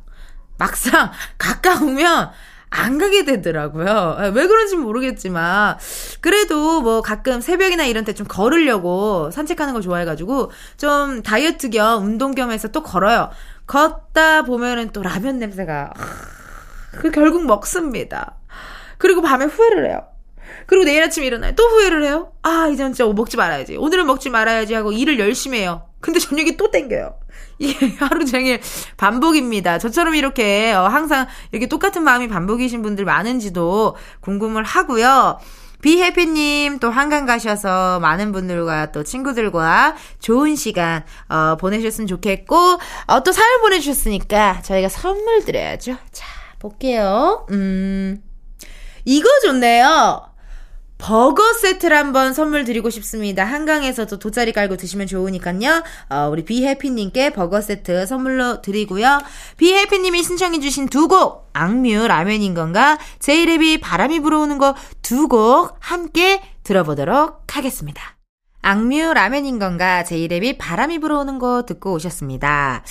[0.59, 2.31] 막상 가까우면
[2.71, 4.17] 안 가게 되더라고요.
[4.21, 5.79] 예, 왜 그런지 모르겠지만
[6.21, 12.35] 그래도 뭐 가끔 새벽이나 이런 때 좀 걸으려고 산책하는 걸 좋아해가지고 좀 다이어트 겸 운동
[12.35, 13.31] 겸 해서 또 걸어요.
[13.67, 15.93] 걷다 보면은 또 라면 냄새가
[16.93, 18.37] 그 결국 먹습니다.
[18.98, 20.04] 그리고 밤에 후회를 해요.
[20.66, 21.54] 그리고 내일 아침 일어나요.
[21.54, 22.32] 또 후회를 해요.
[22.42, 23.76] 아, 이젠 진짜 먹지 말아야지.
[23.76, 25.82] 오늘은 먹지 말아야지 하고 일을 열심히 해요.
[26.00, 27.14] 근데 저녁에 또 땡겨요.
[27.59, 28.61] 이게 하루 종일
[28.96, 29.78] 반복입니다.
[29.78, 35.38] 저처럼 이렇게 어, 항상 이렇게 똑같은 마음이 반복이신 분들 많은지도 궁금을 하고요.
[35.82, 42.56] 비해피님 또 한강 가셔서 많은 분들과 또 친구들과 좋은 시간 어, 보내셨으면 좋겠고
[43.06, 45.96] 어, 또 사연 보내주셨으니까 저희가 선물 드려야죠.
[46.12, 46.26] 자
[46.59, 47.46] 볼게요.
[47.50, 48.22] 음
[49.07, 50.21] 이거 좋네요.
[50.99, 53.45] 버거 세트를 한번 선물 드리고 싶습니다.
[53.45, 55.83] 한강에서도 돗자리 깔고 드시면 좋으니까요.
[56.09, 59.21] 어, 우리 비해피님께 버거 세트 선물로 드리고요.
[59.59, 67.42] 비해피님이 신청해주신 두 곡, 악뮤 라면인 건가, 제이레비 바람이 불어오는 거 두 곡 함께 들어보도록
[67.55, 68.16] 하겠습니다.
[68.62, 72.83] 악뮤 라면인 건가, 제이레비 바람이 불어오는 거 듣고 오셨습니다.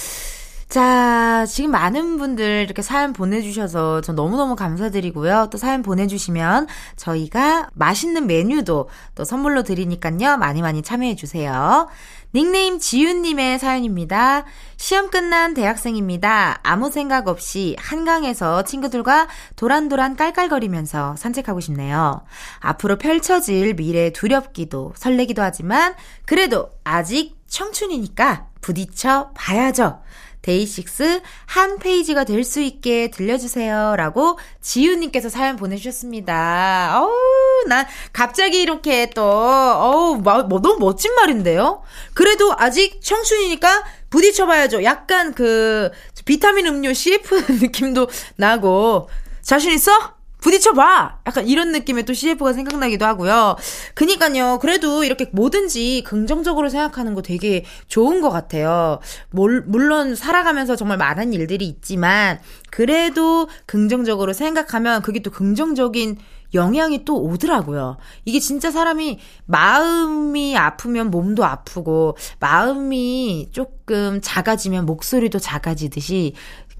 [0.67, 5.49] 자, 지금 많은 분들 이렇게 사연 보내주셔서 저 너무너무 감사드리고요.
[5.51, 10.37] 또 사연 보내주시면 저희가 맛있는 메뉴도 또 선물로 드리니까요.
[10.37, 11.87] 많이 많이 참여해주세요.
[12.33, 14.43] 닉네임 지윤님의 사연입니다.
[14.75, 16.59] 시험 끝난 대학생입니다.
[16.63, 22.25] 아무 생각 없이 한강에서 친구들과 도란도란 깔깔거리면서 산책하고 싶네요.
[22.59, 30.01] 앞으로 펼쳐질 미래 두렵기도 설레기도 하지만 그래도 아직 청춘이니까 부딪혀 봐야죠.
[30.45, 33.95] 데이식스 한 페이지가 될 수 있게 들려주세요.
[33.97, 37.01] 라고 지유님께서 사연 보내주셨습니다.
[37.01, 41.81] 어우, 난 갑자기 이렇게 또, 어우, 마, 뭐, 너무 멋진 말인데요?
[42.13, 44.83] 그래도 아직 청춘이니까 부딪혀봐야죠.
[44.83, 45.89] 약간 그,
[46.25, 49.09] 비타민 음료 CF 느낌도 나고,
[49.41, 50.14] 자신 있어?
[50.45, 51.21] 부딪혀봐!
[51.25, 53.55] 약간 이런 느낌의 또 CF가 생각나기도 하고요.
[53.95, 58.99] 그니까요, 그래도 이렇게 뭐든지 긍정적으로 생각하는 거 되게 좋은 것 같아요.
[59.31, 66.17] 몰, 물론 살아가면서 정말 많은 일들이 있지만, 그래도 긍정적으로 생각하면 그게 또 긍정적인
[66.53, 67.97] 영향이 또 오더라고요.
[68.23, 76.33] 이게 진짜 사람이 마음이 아프면 몸도 아프고, 마음이 조금 작아지면 목소리도 작아지듯이,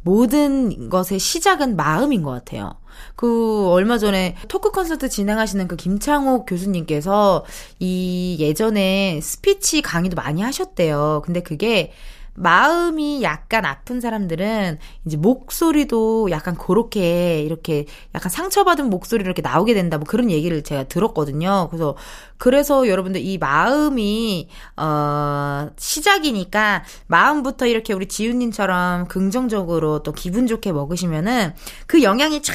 [0.05, 2.75] 모든 것의 시작은 마음인 것 같아요.
[3.15, 7.43] 그 얼마 전에 토크 콘서트 진행하시는 그 김창옥 교수님께서
[7.79, 11.23] 이 예전에 스피치 강의도 많이 하셨대요.
[11.25, 11.91] 근데 그게
[12.35, 19.97] 마음이 약간 아픈 사람들은 이제 목소리도 약간 그렇게 이렇게 약간 상처받은 목소리로 이렇게 나오게 된다
[19.97, 21.69] 뭐 그런 얘기를 제가 들었거든요.
[21.69, 21.95] 그래서
[22.37, 31.53] 그래서 여러분들 이 마음이 어 시작이니까 마음부터 이렇게 우리 지윤님처럼 긍정적으로 또 기분 좋게 먹으시면은
[31.87, 32.53] 그 영향이 쫙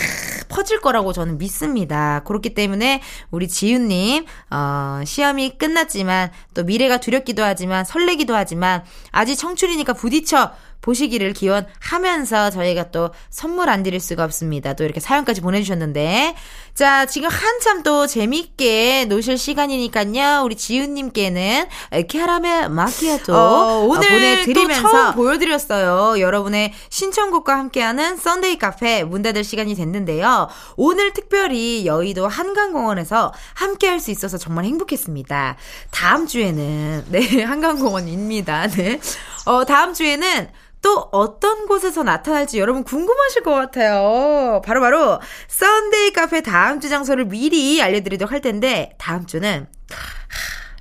[0.51, 2.23] 퍼질 거라고 저는 믿습니다.
[2.25, 9.70] 그렇기 때문에 우리 지윤님 어 시험이 끝났지만 또 미래가 두렵기도 하지만 설레기도 하지만 아직 청춘
[9.73, 14.75] 이니까 부딪혀 보시기를 기원하면서 저희가 또 선물 안 드릴 수가 없습니다.
[14.75, 16.35] 또 이렇게 사연까지 보내주셨는데.
[16.75, 20.43] 자, 지금 한참 또 재밌게 노실 시간이니까요.
[20.45, 21.67] 우리 지윤님께는
[22.09, 26.21] 캐러멜 마키아토 어, 오늘 보내드리면서 처음 보여드렸어요.
[26.21, 30.49] 여러분의 신청곡과 함께하는 Sunday 카페 문 닫을 시간이 됐는데요.
[30.77, 35.57] 오늘 특별히 여의도 한강공원에서 함께 할 수 있어서 정말 행복했습니다.
[35.91, 38.67] 다음 주에는, 네, 한강공원입니다.
[38.69, 38.99] 네.
[39.45, 40.49] 어, 다음 주에는
[40.83, 44.63] 또 어떤 곳에서 나타날지 여러분 궁금하실 것 같아요.
[44.65, 49.67] 바로바로 바로 Sunday 카페 다음 주 장소를 미리 알려드리도록 할 텐데 다음 주는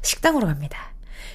[0.02, 0.89] 식당으로 갑니다.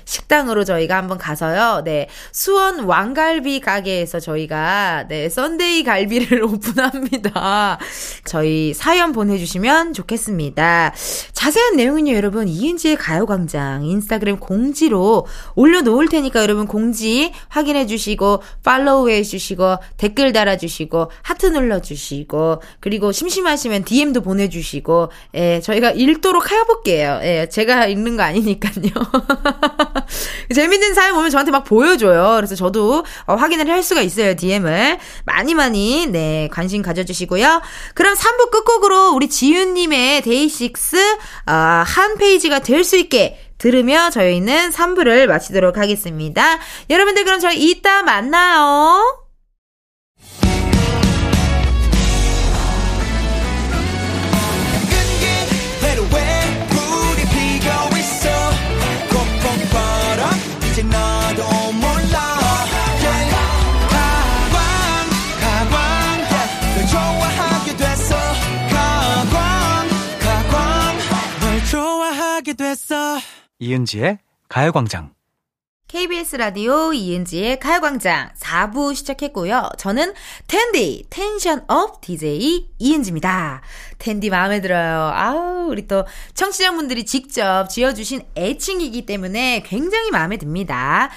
[0.04, 1.82] 식당으로 저희가 한번 가서요.
[1.84, 2.08] 네.
[2.32, 7.78] 수원 왕갈비 가게에서 저희가 네, Sunday 갈비를 오픈합니다.
[8.24, 10.92] 저희 사연 보내 주시면 좋겠습니다.
[11.32, 18.42] 자세한 내용은요, 여러분, 이은지의 가요 광장 인스타그램 공지로 올려 놓을 테니까 여러분 공지 확인해 주시고,
[18.62, 25.60] 팔로우 해 주시고, 댓글 달아 주시고, 하트 눌러 주시고, 그리고 심심하시면 DM도 보내 주시고, 예,
[25.60, 27.20] 저희가 읽도록 해볼게요.
[27.22, 28.90] 예, 제가 읽는 거 아니니까요.
[30.54, 32.34] 재밌는 사연 보면 저한테 막 보여줘요.
[32.36, 34.34] 그래서 저도 어, 확인을 할 수가 있어요.
[34.36, 34.98] DM을.
[35.24, 37.62] 많이 많이, 네, 관심 가져주시고요.
[37.94, 40.96] 그럼 3부 끝곡으로 우리 지윤님의 데이식스,
[41.46, 46.58] 어, 한 페이지가 될 수 있게 들으며 저희는 3부를 마치도록 하겠습니다.
[46.90, 49.23] 여러분들 그럼 저희 이따 만나요.
[60.74, 62.34] 이제 너도 몰라.
[73.58, 75.14] 이은지의 가요광장.
[75.94, 79.68] KBS 라디오 이은지의 가요광장 4부 시작했고요.
[79.78, 80.12] 저는
[80.48, 83.62] 텐디, tension up DJ 이은지입니다.
[83.98, 85.12] 텐디 마음에 들어요.
[85.14, 91.10] 아우, 우리 또 청취자분들이 직접 지어주신 애칭이기 때문에 굉장히 마음에 듭니다.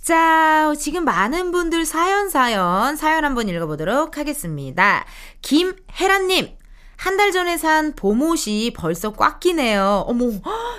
[0.00, 5.04] 자, 지금 많은 분들 사연 사연, 사연 한번 읽어보도록 하겠습니다.
[5.42, 6.48] 김혜란님,
[6.96, 10.04] 한 달 전에 산 봄옷이 벌써 꽉 끼네요.
[10.06, 10.30] 어머,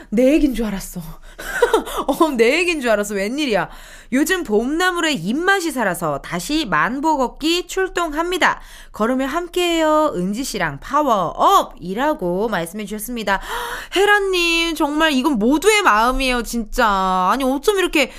[0.09, 0.99] 내 얘기인 줄 알았어.
[2.07, 3.13] 어, 내 얘기인 줄 알았어.
[3.15, 3.69] 웬일이야.
[4.13, 8.61] 요즘 봄나물에 입맛이 살아서 다시 만보 걷기 출동합니다.
[8.91, 10.13] 걸으면 함께해요.
[10.15, 13.41] 은지 씨랑 파워업 이라고 말씀해 주셨습니다.
[13.95, 16.87] 혜라님, 정말 이건 모두의 마음이에요, 진짜.
[17.31, 18.11] 아니, 어쩜 이렇게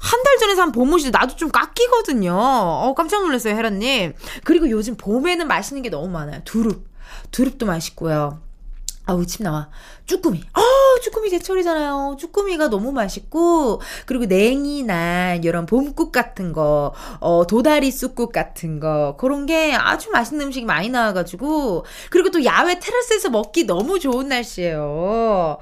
[0.00, 2.32] 한 달 전에 산 봄옷이 나도 좀 꽉 끼거든요.
[2.32, 4.12] 어, 깜짝 놀랐어요, 혜라님.
[4.44, 6.40] 그리고 요즘 봄에는 맛있는 게 너무 많아요.
[6.44, 6.86] 두릅.
[7.32, 8.40] 두릅도 맛있고요.
[9.08, 9.70] 아우, 침 나와.
[10.04, 10.38] 쭈꾸미.
[10.38, 10.60] 어,
[11.02, 12.18] 쭈꾸미 제철이잖아요.
[12.20, 19.46] 쭈꾸미가 너무 맛있고, 그리고 냉이나 이런 봄국 같은 거, 어, 도다리 쑥국 같은 거, 그런
[19.46, 25.56] 게 아주 맛있는 음식이 많이 나와가지고, 그리고 또 야외 테라스에서 먹기 너무 좋은 날씨예요.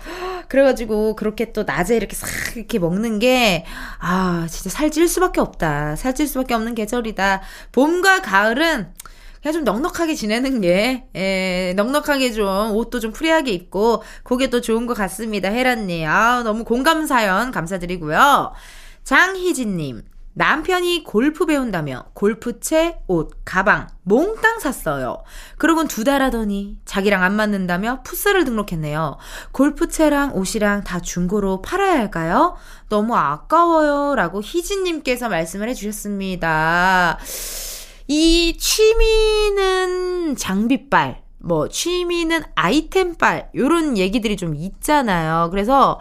[0.48, 3.64] 그래가지고, 그렇게 또 낮에 이렇게 싹 이렇게 먹는 게,
[4.00, 5.94] 아, 진짜 살찔 수밖에 없다.
[5.94, 7.42] 살찔 수밖에 없는 계절이다.
[7.70, 8.92] 봄과 가을은
[9.46, 14.86] 그냥 좀 넉넉하게 지내는 게, 예, 넉넉하게 좀 옷도 좀 free하게 입고, 그게 또 좋은
[14.86, 15.50] 것 같습니다.
[15.50, 16.08] 혜라님.
[16.08, 18.52] 아, 너무 공감 사연 감사드리고요.
[19.04, 20.02] 장희진님.
[20.34, 25.22] 남편이 골프 배운다며 골프채, 옷, 가방, 몽땅 샀어요.
[25.58, 29.16] 그러곤 두 달 하더니 자기랑 안 맞는다며 풋살을 등록했네요.
[29.52, 32.56] 골프채랑 옷이랑 다 중고로 팔아야 할까요?
[32.88, 34.16] 너무 아까워요.
[34.16, 37.18] 라고 희진님께서 말씀을 해주셨습니다.
[38.08, 45.48] 이 취미는 장비빨, 뭐 취미는 아이템빨 요런 얘기들이 좀 있잖아요.
[45.50, 45.98] 그래서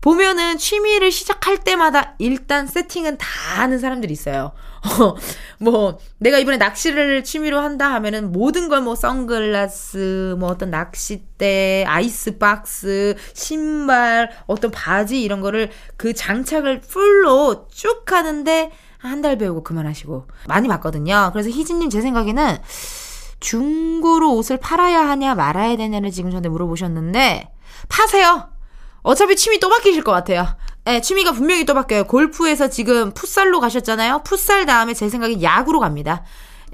[0.00, 3.26] 보면은 취미를 시작할 때마다 일단 세팅은 다
[3.60, 4.52] 하는 사람들이 있어요.
[5.58, 13.16] 뭐 내가 이번에 낚시를 취미로 한다 하면은 모든 걸 뭐 선글라스, 뭐 어떤 낚싯대, 아이스박스,
[13.32, 20.68] 신발, 어떤 바지 이런 거를 그 장착을 풀로 쭉 하는데 한 달 배우고 그만하시고 많이
[20.68, 21.30] 봤거든요.
[21.32, 22.58] 그래서 희진님 제 생각에는
[23.40, 27.50] 중고로 옷을 팔아야 하냐 말아야 되냐를 지금 저한테 물어보셨는데
[27.88, 28.48] 파세요.
[29.02, 30.46] 어차피 취미 또 바뀌실 것 같아요.
[30.84, 32.04] 네, 취미가 분명히 또 바뀌어요.
[32.04, 34.22] 골프에서 지금 풋살로 가셨잖아요.
[34.24, 36.24] 풋살 다음에 제 생각엔 야구로 갑니다.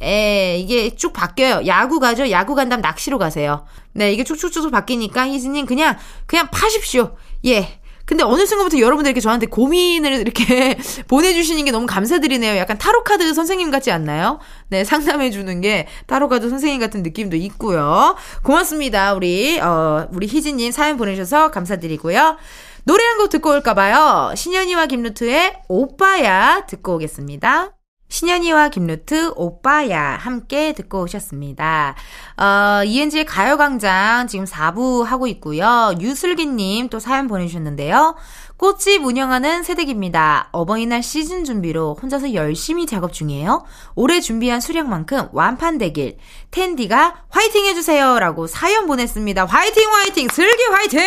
[0.01, 1.67] 에, 이게 쭉 바뀌어요.
[1.67, 2.31] 야구 가죠?
[2.31, 3.65] 야구 간 다음 낚시로 가세요.
[3.93, 5.97] 네, 이게 쭉쭉쭉 바뀌니까 희진님 그냥,
[6.27, 7.17] 그냥 파십시오.
[7.47, 7.81] 예.
[8.05, 10.77] 근데 어느 순간부터 여러분들 이렇게 저한테 고민을 이렇게
[11.09, 12.57] 보내주시는 게 너무 감사드리네요.
[12.57, 14.39] 약간 타로카드 선생님 같지 않나요?
[14.69, 18.17] 네, 상담해주는 게 타로카드 선생님 같은 느낌도 있고요.
[18.43, 19.15] 고맙습니다.
[19.15, 22.37] 우리, 어, 우리 희진님 사연 보내주셔서 감사드리고요.
[22.85, 24.35] 노래 한 곡 듣고 올까봐요.
[24.35, 27.82] 신현이와 김루트의 오빠야 듣고 오겠습니다.
[28.13, 31.95] 신현이와 김루트 오빠야 함께 듣고 오셨습니다.
[32.37, 35.95] 어, 이은지의 가요광장 지금 4부 하고 있고요.
[35.99, 38.15] 유슬기님 또 사연 보내주셨는데요.
[38.63, 40.51] 꽃집 운영하는 새댁입니다.
[40.53, 43.65] 어버이날 시즌 준비로 혼자서 열심히 작업 중이에요.
[43.97, 46.19] 올해 준비한 수량만큼 완판되길
[46.53, 49.47] 텐디가 화이팅 해주세요 라고 사연 보냈습니다.
[49.47, 51.01] 화이팅 화이팅 슬기 화이팅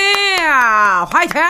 [1.09, 1.41] 화이팅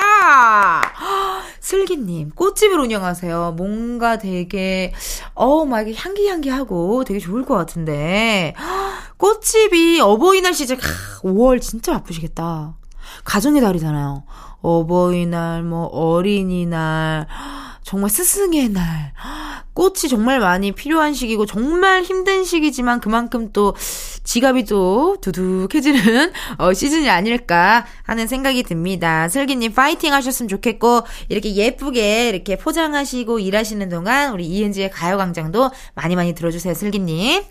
[1.59, 3.55] 슬기님 꽃집을 운영하세요.
[3.57, 4.93] 뭔가 되게
[5.33, 8.53] 어우 막 이게 향기향기하고 되게 좋을 것 같은데
[9.17, 12.75] 꽃집이 어버이날 시즌 5월 진짜 바쁘시겠다.
[13.23, 14.23] 가정의 달이잖아요.
[14.65, 17.27] 어버이날, 뭐, 어린이날,
[17.83, 19.13] 정말 스승의 날.
[19.73, 23.75] 꽃이 정말 많이 필요한 시기고, 정말 힘든 시기지만 그만큼 또
[24.23, 29.29] 지갑이 또 두둑해지는 어, 시즌이 아닐까 하는 생각이 듭니다.
[29.29, 36.33] 슬기님 파이팅 하셨으면 좋겠고, 이렇게 예쁘게 이렇게 포장하시고 일하시는 동안 우리 이은지의 가요광장도 많이 많이
[36.33, 37.43] 들어주세요, 슬기님.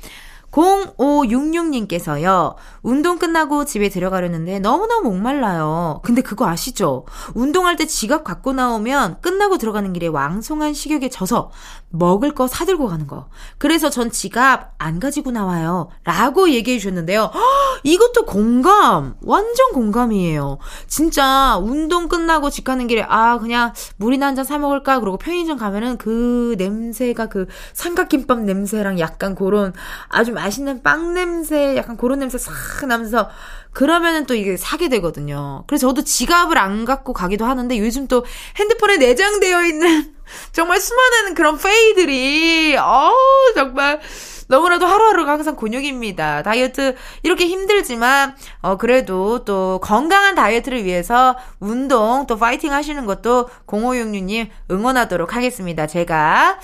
[0.54, 6.00] 0566님께서요, 운동 끝나고 집에 들어가려는데 너무너무 목말라요.
[6.04, 7.04] 근데 그거 아시죠?
[7.34, 11.50] 운동할 때 지갑 갖고 나오면 끝나고 들어가는 길에 왕성한 식욕에 져서
[11.90, 13.28] 먹을 거 사들고 가는 거.
[13.58, 15.88] 그래서 전 지갑 안 가지고 나와요.
[16.04, 17.30] 라고 얘기해 주셨는데요.
[17.34, 17.40] 허,
[17.82, 19.14] 이것도 공감!
[19.22, 20.58] 완전 공감이에요.
[20.86, 25.00] 진짜 운동 끝나고 집 가는 길에, 아, 그냥 물이나 한 잔 사 먹을까?
[25.00, 29.72] 그러고 편의점 가면은 그 냄새가 그 삼각김밥 냄새랑 약간 그런
[30.08, 32.52] 아주 맛있는 빵 냄새, 약간 그런 냄새 싹
[32.86, 33.30] 나면서
[33.72, 35.64] 그러면은 또 이게 사게 되거든요.
[35.66, 38.24] 그래서 저도 지갑을 안 갖고 가기도 하는데 요즘 또
[38.58, 40.14] 핸드폰에 내장되어 있는
[40.52, 44.00] 정말 수많은 그런 페이들이, 어우, 정말.
[44.46, 46.42] 너무나도 하루하루가 항상 곤욕입니다.
[46.42, 54.50] 다이어트 이렇게 힘들지만 어 그래도 또 건강한 다이어트를 위해서 운동 또 파이팅 하시는 것도 0566님
[54.70, 55.86] 응원하도록 하겠습니다.
[55.86, 56.58] 제가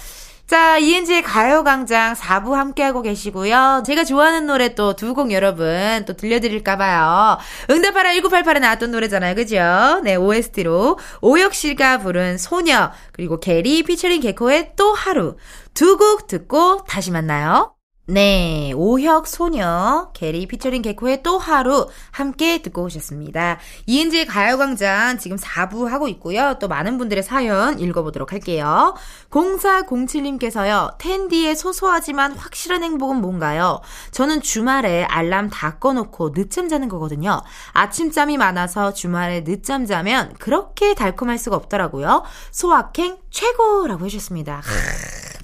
[0.51, 3.85] 자, 이은지의 가요광장 4부 함께하고 계시고요.
[3.87, 7.39] 제가 좋아하는 노래 또 두 곡 여러분 또 들려드릴까봐요.
[7.71, 9.37] 응답하라 1988에 나왔던 노래잖아요.
[9.37, 10.01] 그죠?
[10.03, 15.37] 네, OST로 오혁 씨가 부른 소녀, 그리고 게리 피처링 개코의 또 하루.
[15.73, 17.77] 두 곡 듣고 다시 만나요.
[18.07, 23.59] 네, 오혁 소녀, 게리 피처링 개코의 또 하루 함께 듣고 오셨습니다.
[23.87, 26.57] 이은지의 가요광장 지금 4부 하고 있고요.
[26.59, 28.97] 또 많은 분들의 사연 읽어보도록 할게요.
[29.31, 33.81] 0407님께서요, 텐디의 소소하지만 확실한 행복은 뭔가요?
[34.11, 37.41] 저는 주말에 알람 다 꺼놓고 늦잠 자는 거거든요.
[37.73, 42.25] 아침잠이 많아서 주말에 늦잠 자면 그렇게 달콤할 수가 없더라고요.
[42.51, 44.63] 소확행 최고라고 해주셨습니다.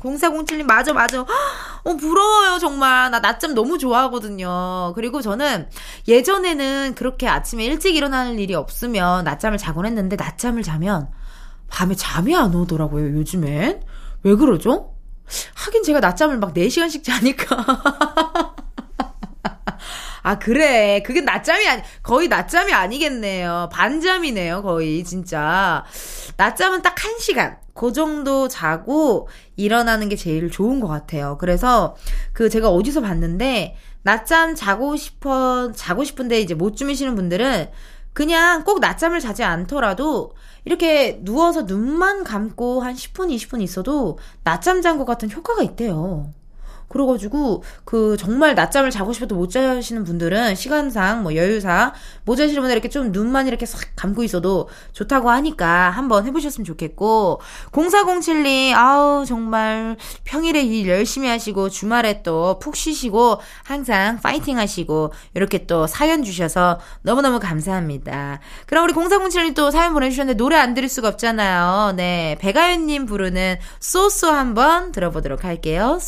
[0.01, 1.21] 0407님, 맞아, 맞아.
[1.21, 3.11] 어, 부러워요, 정말.
[3.11, 4.93] 나 낮잠 너무 좋아하거든요.
[4.95, 5.69] 그리고 저는
[6.07, 11.09] 예전에는 그렇게 아침에 일찍 일어나는 일이 없으면 낮잠을 자곤 했는데, 낮잠을 자면
[11.69, 13.83] 밤에 잠이 안 오더라고요, 요즘엔.
[14.23, 14.95] 왜 그러죠?
[15.55, 17.57] 하긴 제가 낮잠을 막 4시간씩 자니까.
[20.23, 21.03] 아, 그래.
[21.05, 23.69] 그게 낮잠이 아니, 거의 낮잠이 아니겠네요.
[23.73, 25.85] 반잠이네요, 거의, 진짜.
[26.37, 27.59] 낮잠은 딱 1시간.
[27.75, 31.37] 그 정도 자고 일어나는 게 제일 좋은 것 같아요.
[31.39, 31.95] 그래서
[32.33, 37.71] 그 제가 어디서 봤는데, 낮잠 자고 싶어, 자고 싶은데 이제 못 주무시는 분들은
[38.17, 40.33] 그냥 꼭 낮잠을 자지 않더라도
[40.65, 46.33] 이렇게 누워서 눈만 감고 한 10분, 20분 있어도 낮잠 잔 것 같은 효과가 있대요.
[46.89, 51.93] 그래가지고 그 정말 낮잠을 자고 싶어도 못 자시는 분들은 시간상 뭐 여유상
[52.25, 57.41] 못 자시는 분들 이렇게 좀 눈만 이렇게 싹 감고 있어도 좋다고 하니까 한번 해보셨으면 좋겠고
[57.73, 65.67] 0407님 아우 정말 평일에 일 열심히 하시고 주말에 또 푹 쉬시고 항상 파이팅 하시고 이렇게
[65.67, 68.41] 또 사연 주셔서 너무너무 감사합니다.
[68.67, 71.93] 그럼 우리 0407님 또 사연 보내주셨는데 노래 안 들을 수가 없잖아요.
[71.97, 75.99] 네 배가연님 부르는 쏘쏘 한번 들어보도록 할게요.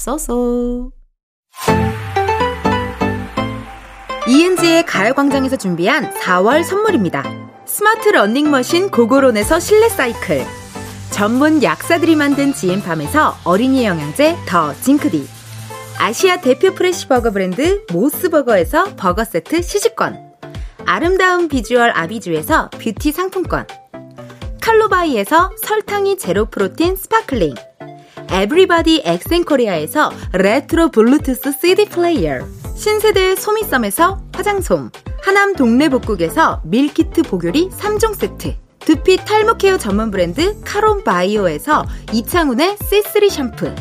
[4.28, 7.24] 이은지의 가을광장에서 준비한 4월 선물입니다.
[7.64, 10.44] 스마트 러닝머신 고고론에서 실내 사이클.
[11.10, 15.26] 전문 약사들이 만든 지앤팜에서 어린이 영양제 더 징크디.
[15.98, 20.16] 아시아 대표 프레시버거 브랜드 모스버거에서 버거 세트 시식권.
[20.84, 23.66] 아름다운 비주얼 아비주에서 뷰티 상품권.
[24.60, 27.54] 칼로바이에서 설탕이 제로 protein sparkling.
[28.30, 32.40] 에브리바디 엑센코리아에서 레트로 블루투스 CD 플레이어
[32.76, 34.90] 신세대 소미썸에서 화장솜.
[35.22, 38.54] 하남 동네복국에서 밀키트 보교리 3종 세트.
[38.78, 43.74] 두피 탈모 care 전문 브랜드 카론 바이오에서 이창훈의 C3 샴푸.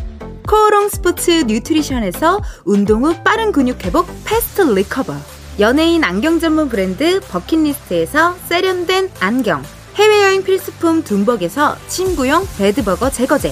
[0.48, 5.14] 코오롱 스포츠 nutrition에서 운동 후 빠른 근육 회복 Fast Recover.
[5.60, 9.62] 연예인 안경 전문 브랜드 버킷리스트에서 세련된 안경.
[9.96, 13.52] 해외여행 필수품 둠벅에서 침구용 bedbug 제거제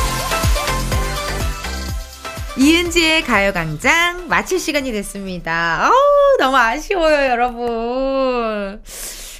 [2.61, 5.89] 이은지의 가요광장 마칠 시간이 됐습니다.
[5.89, 8.83] 어우, 너무 아쉬워요, 여러분.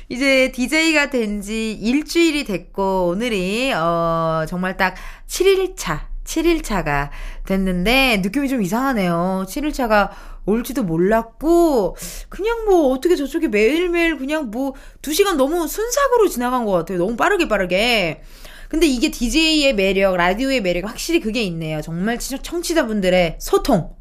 [0.09, 4.95] 이제 DJ가 된 지 일주일이 됐고, 오늘이, 어, 정말 딱
[5.27, 7.09] 7일차, 7일차가
[7.45, 9.45] 됐는데, 느낌이 좀 이상하네요.
[9.47, 10.09] 7일차가
[10.47, 11.95] 올지도 몰랐고,
[12.27, 16.97] 그냥 뭐, 어떻게 저쪽에 매일매일 그냥 뭐, 2시간 너무 순삭으로 지나간 것 같아요.
[16.97, 18.23] 너무 빠르게 빠르게.
[18.71, 21.81] 근데 이게 DJ의 매력, 라디오의 매력, 확실히 그게 있네요.
[21.81, 23.93] 정말 청취자분들의 소통.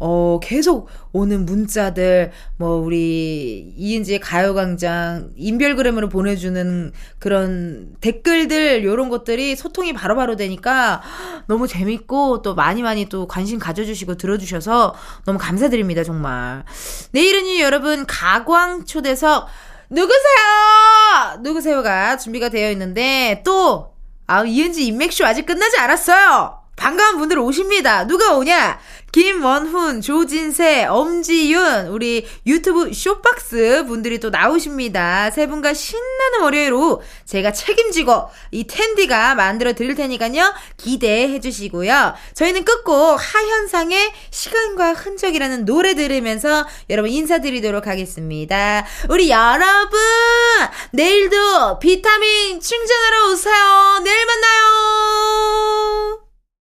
[0.00, 9.92] 어, 계속 오는 문자들, 뭐, 우리, 이은지의 가요광장, 인별그램으로 보내주는 그런 댓글들, 요런 것들이 소통이
[9.92, 11.00] 바로바로 되니까
[11.46, 14.94] 너무 재밌고, 또 많이 많이 또 관심 가져주시고 들어주셔서
[15.26, 16.64] 너무 감사드립니다, 정말.
[17.12, 19.46] 내일은요, 여러분, 가광 초대석,
[19.90, 21.38] 누구세요?
[21.40, 23.97] 누구세요가 준비가 되어 있는데, 또,
[24.28, 26.57] 아, 이은지 인맥쇼 아직 끝나지 않았어요.
[26.78, 28.06] 반가운 분들 오십니다.
[28.06, 28.78] 누가 오냐?
[29.10, 35.30] 김원훈, 조진세, 엄지윤, 우리 유튜브 쇼박스 분들이 또 나오십니다.
[35.30, 40.54] 세 분과 신나는 월요일 오후 제가 책임지고 이 텐디가 만들어 드릴 테니까요.
[40.76, 42.14] 기대해 주시고요.
[42.34, 48.86] 저희는 끝곡 하현상의 시간과 흔적이라는 노래 들으면서 여러분 인사드리도록 하겠습니다.
[49.08, 49.98] 우리 여러분,
[50.92, 54.00] 내일도 비타민 충전하러 오세요.
[54.04, 56.27] 내일 만나요.